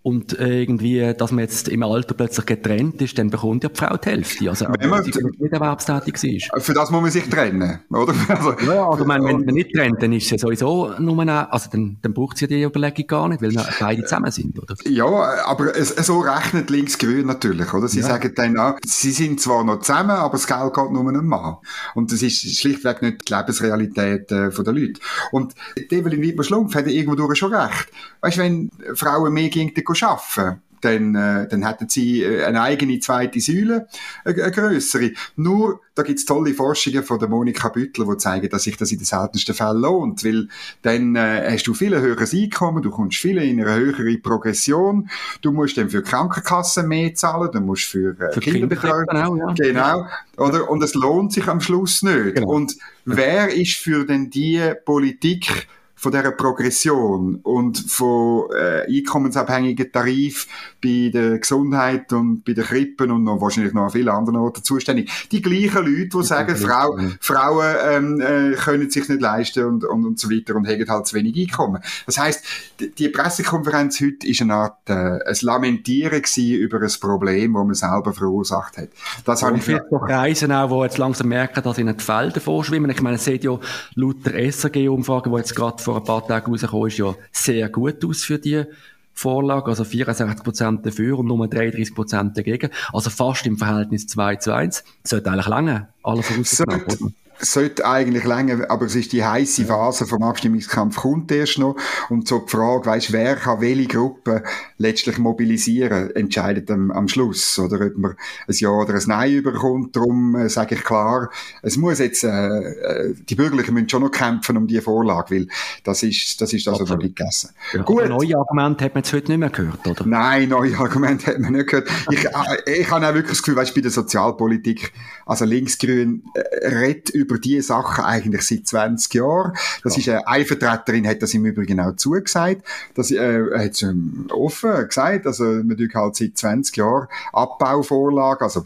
und 0.07 0.39
äh, 0.39 0.61
irgendwie, 0.61 1.13
dass 1.17 1.33
man 1.33 1.41
jetzt 1.41 1.67
im 1.67 1.83
Alter 1.83 2.13
plötzlich 2.13 2.45
getrennt 2.45 3.01
ist, 3.01 3.17
dann 3.17 3.29
bekommt 3.29 3.63
ja 3.63 3.69
die 3.69 3.77
Frau 3.77 3.97
die 3.97 4.09
Hälfte. 4.09 4.49
Also, 4.49 4.65
wenn 4.79 4.89
man 4.89 5.03
nicht 5.03 5.51
erwerbstätig 5.51 6.23
ist. 6.23 6.63
Für 6.63 6.73
das 6.73 6.91
muss 6.91 7.01
man 7.01 7.11
sich 7.11 7.27
trennen, 7.29 7.81
oder? 7.89 8.13
Also, 8.29 8.53
ja, 8.65 8.87
also, 8.87 9.05
wenn, 9.05 9.25
wenn 9.25 9.43
man 9.43 9.55
nicht 9.55 9.73
trennt, 9.73 10.01
dann 10.01 10.13
ist 10.13 10.31
es 10.31 10.39
sowieso 10.39 10.93
nur 10.99 11.19
eine, 11.19 11.51
also 11.51 11.69
dann, 11.71 11.97
dann 12.01 12.13
braucht 12.13 12.37
sie 12.37 12.47
die 12.47 12.63
Überlegung 12.63 13.05
gar 13.05 13.27
nicht, 13.27 13.41
weil 13.41 13.51
wir 13.51 13.67
beide 13.81 14.03
zusammen 14.03 14.31
sind, 14.31 14.57
oder? 14.57 14.75
Ja, 14.85 15.05
aber 15.45 15.75
es, 15.75 15.89
so 15.89 16.19
rechnet 16.19 16.69
links-grün 16.69 17.25
natürlich, 17.25 17.73
oder? 17.73 17.89
Sie 17.89 17.99
ja. 17.99 18.07
sagen 18.07 18.31
dann, 18.33 18.57
ah, 18.57 18.77
sie 18.85 19.11
sind 19.11 19.41
zwar 19.41 19.65
noch 19.65 19.81
zusammen, 19.81 20.11
aber 20.11 20.33
das 20.33 20.47
Geld 20.47 20.73
geht 20.73 20.91
nur 20.91 21.05
einem 21.05 21.25
Mann. 21.25 21.57
Und 21.95 22.13
das 22.13 22.21
ist 22.21 22.57
schlichtweg 22.57 23.01
nicht 23.01 23.27
die 23.27 23.33
Lebensrealität 23.33 24.31
äh, 24.31 24.49
der 24.51 24.73
Leute. 24.73 25.01
Und 25.33 25.53
Evelyn 25.89 26.21
Wiedmer-Schlumpf 26.21 26.75
hat 26.75 26.87
irgendwo 26.87 27.15
durch 27.15 27.37
schon 27.37 27.53
recht. 27.53 27.87
Weißt 28.21 28.37
du, 28.37 28.41
wenn 28.41 28.69
Frauen 28.93 29.33
mehr 29.33 29.49
gegen 29.49 29.73
den 29.73 29.83
arbeiten, 30.03 30.61
dann, 30.81 31.15
äh, 31.15 31.47
dann 31.47 31.65
hätten 31.65 31.89
sie 31.89 32.23
äh, 32.23 32.43
eine 32.43 32.61
eigene 32.61 32.99
zweite 32.99 33.39
Säule, 33.39 33.87
eine, 34.23 34.43
eine 34.43 34.51
grössere. 34.51 35.11
Nur, 35.35 35.81
da 35.95 36.03
gibt's 36.03 36.25
tolle 36.25 36.53
Forschungen 36.53 37.03
von 37.03 37.19
der 37.19 37.27
Monika 37.27 37.69
Büttler, 37.69 38.05
die 38.05 38.17
zeigen, 38.17 38.49
dass 38.49 38.63
sich 38.63 38.77
das 38.77 38.91
in 38.91 38.99
den 38.99 39.05
seltensten 39.05 39.55
Fällen 39.55 39.81
lohnt, 39.81 40.23
weil 40.23 40.47
dann 40.83 41.15
äh, 41.15 41.49
hast 41.51 41.67
du 41.67 41.73
viel 41.73 41.99
höheres 41.99 42.33
Einkommen, 42.33 42.83
du 42.83 42.91
kommst 42.91 43.17
viel 43.17 43.37
in 43.37 43.59
eine 43.59 43.73
höhere 43.73 44.17
Progression, 44.17 45.09
du 45.41 45.51
musst 45.51 45.77
dann 45.77 45.89
für 45.89 46.03
Krankenkassen 46.03 46.87
mehr 46.87 47.13
zahlen, 47.15 47.49
du 47.51 47.59
musst 47.59 47.85
für, 47.85 48.19
äh, 48.19 48.33
für 48.33 48.39
Kinderbetreuung, 48.39 49.05
genau, 49.07 49.35
ja. 49.35 49.53
genau, 49.53 50.07
oder? 50.37 50.69
Und 50.69 50.83
es 50.83 50.93
lohnt 50.93 51.33
sich 51.33 51.47
am 51.47 51.61
Schluss 51.61 52.03
nicht. 52.03 52.35
Genau. 52.35 52.47
Und 52.47 52.77
wer 53.05 53.53
ist 53.53 53.75
für 53.75 54.05
denn 54.05 54.29
die 54.29 54.73
Politik 54.85 55.67
von 55.97 56.11
dieser 56.11 56.31
Progression 56.31 57.39
und 57.41 57.77
von 57.89 58.49
äh, 58.55 58.85
einkommensabhängigen 58.87 59.91
Tarif 59.91 60.47
bei 60.81 61.09
der 61.11 61.39
Gesundheit 61.39 62.13
und 62.13 62.45
bei 62.45 62.53
den 62.53 62.63
Krippen 62.63 63.09
und 63.09 63.23
noch 63.23 63.41
wahrscheinlich 63.41 63.73
noch 63.73 63.85
an 63.85 63.89
vielen 63.89 64.09
anderen 64.09 64.37
Orten 64.37 64.63
zuständig. 64.63 65.09
Die 65.31 65.41
gleichen 65.41 65.85
Leute, 65.85 66.09
die 66.17 66.23
sagen, 66.23 66.55
Frau, 66.55 66.97
Frauen 67.19 67.75
ähm, 67.83 68.21
äh, 68.21 68.55
können 68.55 68.91
sich 68.91 69.09
nicht 69.09 69.21
leisten 69.21 69.65
und, 69.65 69.83
und, 69.85 70.05
und 70.05 70.19
so 70.19 70.29
weiter 70.29 70.55
und 70.55 70.67
haben 70.67 70.87
halt 70.87 71.07
zu 71.07 71.15
wenig 71.15 71.35
Einkommen. 71.35 71.81
Das 72.05 72.19
heißt, 72.19 72.45
die, 72.79 72.91
die 72.91 73.09
Pressekonferenz 73.09 73.99
heute 73.99 74.27
ist 74.27 74.41
eine 74.41 74.53
Art 74.53 74.89
äh, 74.89 74.93
ein 74.93 75.35
Lamentieren 75.41 76.21
über 76.37 76.81
ein 76.81 76.91
Problem, 76.99 77.53
das 77.53 77.65
man 77.65 77.73
selber 77.73 78.13
verursacht 78.13 78.77
hat. 78.77 78.89
Das 79.25 79.41
und 79.41 79.49
habe 79.49 79.57
ich 79.57 79.79
doch 79.89 80.07
Reisen 80.07 80.51
auch, 80.51 80.69
die 80.69 80.83
jetzt 80.83 80.97
langsam 80.99 81.29
merken, 81.29 81.63
dass 81.63 81.79
ihnen 81.79 81.97
die 81.97 82.03
Felder 82.03 82.39
vorschwimmen. 82.39 82.91
Ich 82.91 83.01
meine, 83.01 83.15
es 83.15 83.25
sieht 83.25 83.43
ja 83.43 83.57
laut 83.95 84.25
der 84.25 84.35
SRG-Umfrage, 84.51 85.29
die 85.29 85.35
jetzt 85.37 85.55
gerade 85.55 85.81
vor 85.87 85.97
ein 85.97 86.03
paar 86.03 86.27
Tagen 86.27 86.51
rausgekommen 86.51 86.87
ist, 86.87 86.97
ja 86.97 87.15
sehr 87.31 87.69
gut 87.69 88.03
aus 88.03 88.25
für 88.25 88.37
die 88.37 88.65
Vorlage, 89.13 89.67
also 89.67 89.83
64% 89.83 90.81
dafür 90.81 91.17
und 91.17 91.27
nur 91.27 91.45
33% 91.45 92.33
dagegen. 92.33 92.69
Also 92.91 93.09
fast 93.09 93.45
im 93.45 93.57
Verhältnis 93.57 94.05
2 94.07 94.35
zu 94.35 94.53
1. 94.53 94.83
Sollte 95.05 95.31
eigentlich 95.31 95.47
lange, 95.47 95.87
alle 96.03 96.23
vorausgenommen 96.23 97.15
sollte 97.39 97.85
eigentlich 97.85 98.23
länger, 98.23 98.69
aber 98.69 98.85
es 98.85 98.95
ist 98.95 99.13
die 99.13 99.23
heiße 99.23 99.65
Phase 99.65 100.05
vom 100.05 100.23
Abstimmungskampf 100.23 100.97
kommt 100.97 101.31
erst 101.31 101.59
noch 101.59 101.75
und 102.09 102.27
so 102.27 102.39
die 102.39 102.51
Frage, 102.51 102.85
weißt, 102.85 103.11
wer 103.11 103.35
kann 103.35 103.61
welche 103.61 103.87
Gruppe 103.87 104.43
letztlich 104.77 105.17
mobilisieren, 105.17 106.15
entscheidet 106.15 106.71
am, 106.71 106.91
am 106.91 107.07
Schluss 107.07 107.59
oder 107.59 107.85
ob 107.85 107.97
man 107.97 108.11
ein 108.47 108.55
Ja 108.55 108.69
oder 108.69 108.93
ein 108.93 109.03
Nein 109.05 109.33
überkommt. 109.33 109.95
Darum 109.95 110.35
äh, 110.35 110.49
sage 110.49 110.75
ich 110.75 110.83
klar, 110.83 111.29
es 111.61 111.77
muss 111.77 111.99
jetzt 111.99 112.23
äh, 112.23 112.29
äh, 112.29 113.15
die 113.29 113.35
Bürgerlichen 113.35 113.73
müssen 113.73 113.89
schon 113.89 114.03
noch 114.03 114.11
kämpfen 114.11 114.57
um 114.57 114.67
die 114.67 114.81
Vorlage, 114.81 115.35
weil 115.35 115.47
das 115.83 116.03
ist 116.03 116.41
das 116.41 116.53
ist 116.53 116.67
also 116.67 116.83
noch 116.85 116.97
nicht 116.97 117.15
gegessen. 117.15 117.51
Ja, 117.73 117.83
Gut. 117.83 118.07
Neue 118.07 118.37
Argumente 118.37 118.85
hat 118.85 118.93
man 118.93 119.03
jetzt 119.03 119.13
heute 119.13 119.31
nicht 119.31 119.39
mehr 119.39 119.49
gehört, 119.49 119.85
oder? 119.87 120.05
Nein, 120.05 120.49
neue 120.49 120.77
Argumente 120.77 121.27
hat 121.27 121.39
man 121.39 121.53
nicht 121.53 121.67
gehört. 121.67 121.89
Ich, 122.11 122.25
äh, 122.65 122.81
ich 122.81 122.89
habe 122.89 123.07
auch 123.07 123.13
wirklich 123.13 123.37
das 123.37 123.43
Gefühl, 123.43 123.55
weißt, 123.55 123.75
bei 123.75 123.81
der 123.81 123.91
Sozialpolitik, 123.91 124.91
also 125.25 125.45
linksgrün 125.45 126.23
äh, 126.33 126.67
redet 126.67 127.09
über 127.09 127.26
diese 127.35 127.67
Sachen 127.67 128.03
eigentlich 128.03 128.41
seit 128.43 128.67
20 128.67 129.13
Jahren. 129.13 129.53
Das 129.83 129.95
ja. 129.95 129.99
ist 129.99 130.09
eine, 130.09 130.27
eine 130.27 130.45
Vertreterin 130.45 131.07
hat 131.07 131.21
das 131.21 131.33
im 131.33 131.45
Übrigen 131.45 131.79
auch 131.79 131.95
zugesagt. 131.95 132.63
Das 132.95 133.11
äh, 133.11 133.43
hat 133.57 133.75
sie 133.75 133.87
ähm, 133.87 134.27
offen 134.31 134.87
gesagt. 134.87 135.27
Also 135.27 135.43
man 135.43 135.77
tut 135.77 135.93
halt 135.93 136.15
seit 136.15 136.37
20 136.37 136.77
Jahren 136.77 137.07
Abbauvorlagen, 137.33 138.43
also 138.43 138.65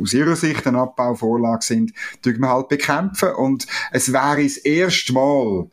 aus 0.00 0.14
ihrer 0.14 0.36
Sicht 0.36 0.66
eine 0.66 0.80
Abbauvorlage 0.80 1.64
sind, 1.64 1.92
tut 2.22 2.38
man 2.38 2.50
halt 2.50 2.68
bekämpfen. 2.68 3.30
Und 3.30 3.66
es 3.92 4.12
wäre 4.12 4.42
das 4.42 4.56
erste 4.58 5.12
Mal 5.12 5.66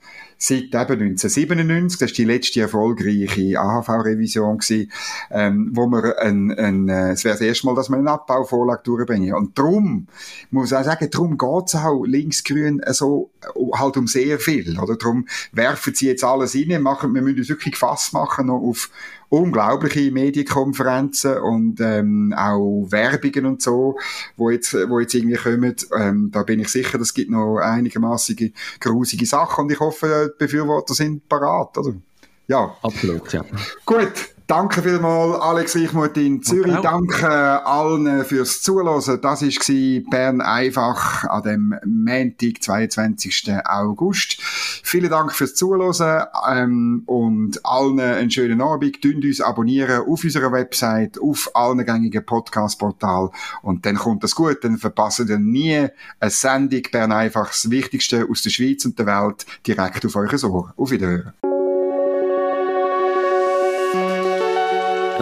seit 0.43 0.63
eben 0.63 0.75
1997, 0.75 1.99
das 1.99 2.11
ist 2.11 2.17
die 2.17 2.25
letzte 2.25 2.59
erfolgreiche 2.59 3.57
AHV-Revision 3.57 4.57
gewesen, 4.57 4.91
ähm, 5.31 5.71
wo 5.73 5.87
wir 5.87 6.19
ein, 6.19 6.51
ein, 6.51 6.89
äh, 6.89 7.11
es 7.11 7.23
wäre 7.23 7.35
das 7.35 7.41
erste 7.41 7.65
Mal, 7.65 7.75
dass 7.75 7.89
wir 7.89 7.97
eine 7.97 8.11
Abbauvorlage 8.11 8.83
durchbringen. 8.83 9.35
Und 9.35 9.57
darum, 9.57 10.07
muss 10.51 10.73
auch 10.73 10.83
sagen, 10.83 11.09
darum 11.09 11.37
geht's 11.37 11.75
auch 11.75 12.03
linksgrün 12.03 12.81
so 12.87 13.31
halt 13.73 13.95
um 13.95 14.07
sehr 14.07 14.37
viel, 14.37 14.77
oder? 14.77 14.97
Darum 14.97 15.27
werfen 15.53 15.95
sie 15.95 16.07
jetzt 16.07 16.25
alles 16.25 16.55
rein, 16.55 16.81
machen, 16.81 17.13
wir 17.15 17.21
müssen 17.21 17.39
uns 17.39 17.49
wirklich 17.49 17.77
Fass 17.77 18.11
machen 18.11 18.47
noch 18.47 18.59
auf, 18.59 18.89
unglaubliche 19.33 20.11
Medienkonferenzen 20.11 21.39
und 21.39 21.81
ähm, 21.81 22.35
auch 22.37 22.85
Werbungen 22.89 23.47
und 23.47 23.63
so, 23.63 23.97
wo 24.37 24.51
jetzt, 24.51 24.75
wo 24.75 24.99
jetzt 24.99 25.15
irgendwie 25.15 25.37
kommen. 25.37 25.75
Ähm, 25.97 26.29
da 26.31 26.43
bin 26.43 26.59
ich 26.59 26.69
sicher, 26.69 26.99
das 26.99 27.15
gibt 27.15 27.31
noch 27.31 27.57
einigermaßen 27.57 28.53
grusige 28.79 29.25
Sachen 29.25 29.65
und 29.65 29.71
ich 29.71 29.79
hoffe, 29.79 30.31
die 30.35 30.45
Befürworter 30.45 30.93
sind 30.93 31.27
parat, 31.27 31.75
oder? 31.79 31.95
Ja. 32.47 32.75
Absolut, 32.83 33.33
ja. 33.33 33.43
Gut. 33.85 34.32
Danke 34.55 34.83
vielmals, 34.83 35.41
Alex 35.41 35.75
Reichmuth 35.75 36.15
in 36.15 36.43
Zürich. 36.43 36.77
Okay. 36.77 36.83
Danke 36.83 37.65
allen 37.65 38.23
fürs 38.23 38.61
Zuhören. 38.61 39.01
Das 39.19 39.41
war 39.41 40.09
Bern 40.11 40.41
einfach 40.41 41.23
an 41.23 41.41
dem 41.41 41.75
Montag, 41.83 42.61
22. 42.61 43.51
August. 43.65 44.37
Vielen 44.83 45.09
Dank 45.09 45.33
fürs 45.33 45.55
Zuhören 45.55 46.27
ähm, 46.47 47.01
und 47.07 47.65
allen 47.65 47.99
einen 47.99 48.29
schönen 48.29 48.61
Abend. 48.61 49.03
Dünnt 49.03 49.25
uns 49.25 49.41
abonnieren 49.41 50.01
auf 50.01 50.23
unserer 50.23 50.51
Website, 50.51 51.19
auf 51.19 51.49
allen 51.55 51.83
gängigen 51.83 52.23
Podcast-Portalen 52.23 53.29
und 53.63 53.87
dann 53.87 53.95
kommt 53.95 54.23
das 54.23 54.35
gut. 54.35 54.63
Dann 54.63 54.77
verpassen 54.77 55.27
ihr 55.29 55.39
nie 55.39 55.87
eine 56.19 56.29
Sendung 56.29 56.83
Bern 56.91 57.11
einfach 57.11 57.47
das 57.47 57.71
Wichtigste 57.71 58.27
aus 58.29 58.43
der 58.43 58.51
Schweiz 58.51 58.85
und 58.85 58.99
der 58.99 59.07
Welt 59.07 59.47
direkt 59.65 60.05
auf 60.05 60.15
eure 60.15 60.47
Ohr. 60.47 60.73
Auf 60.77 60.91
Wiederhören. 60.91 61.33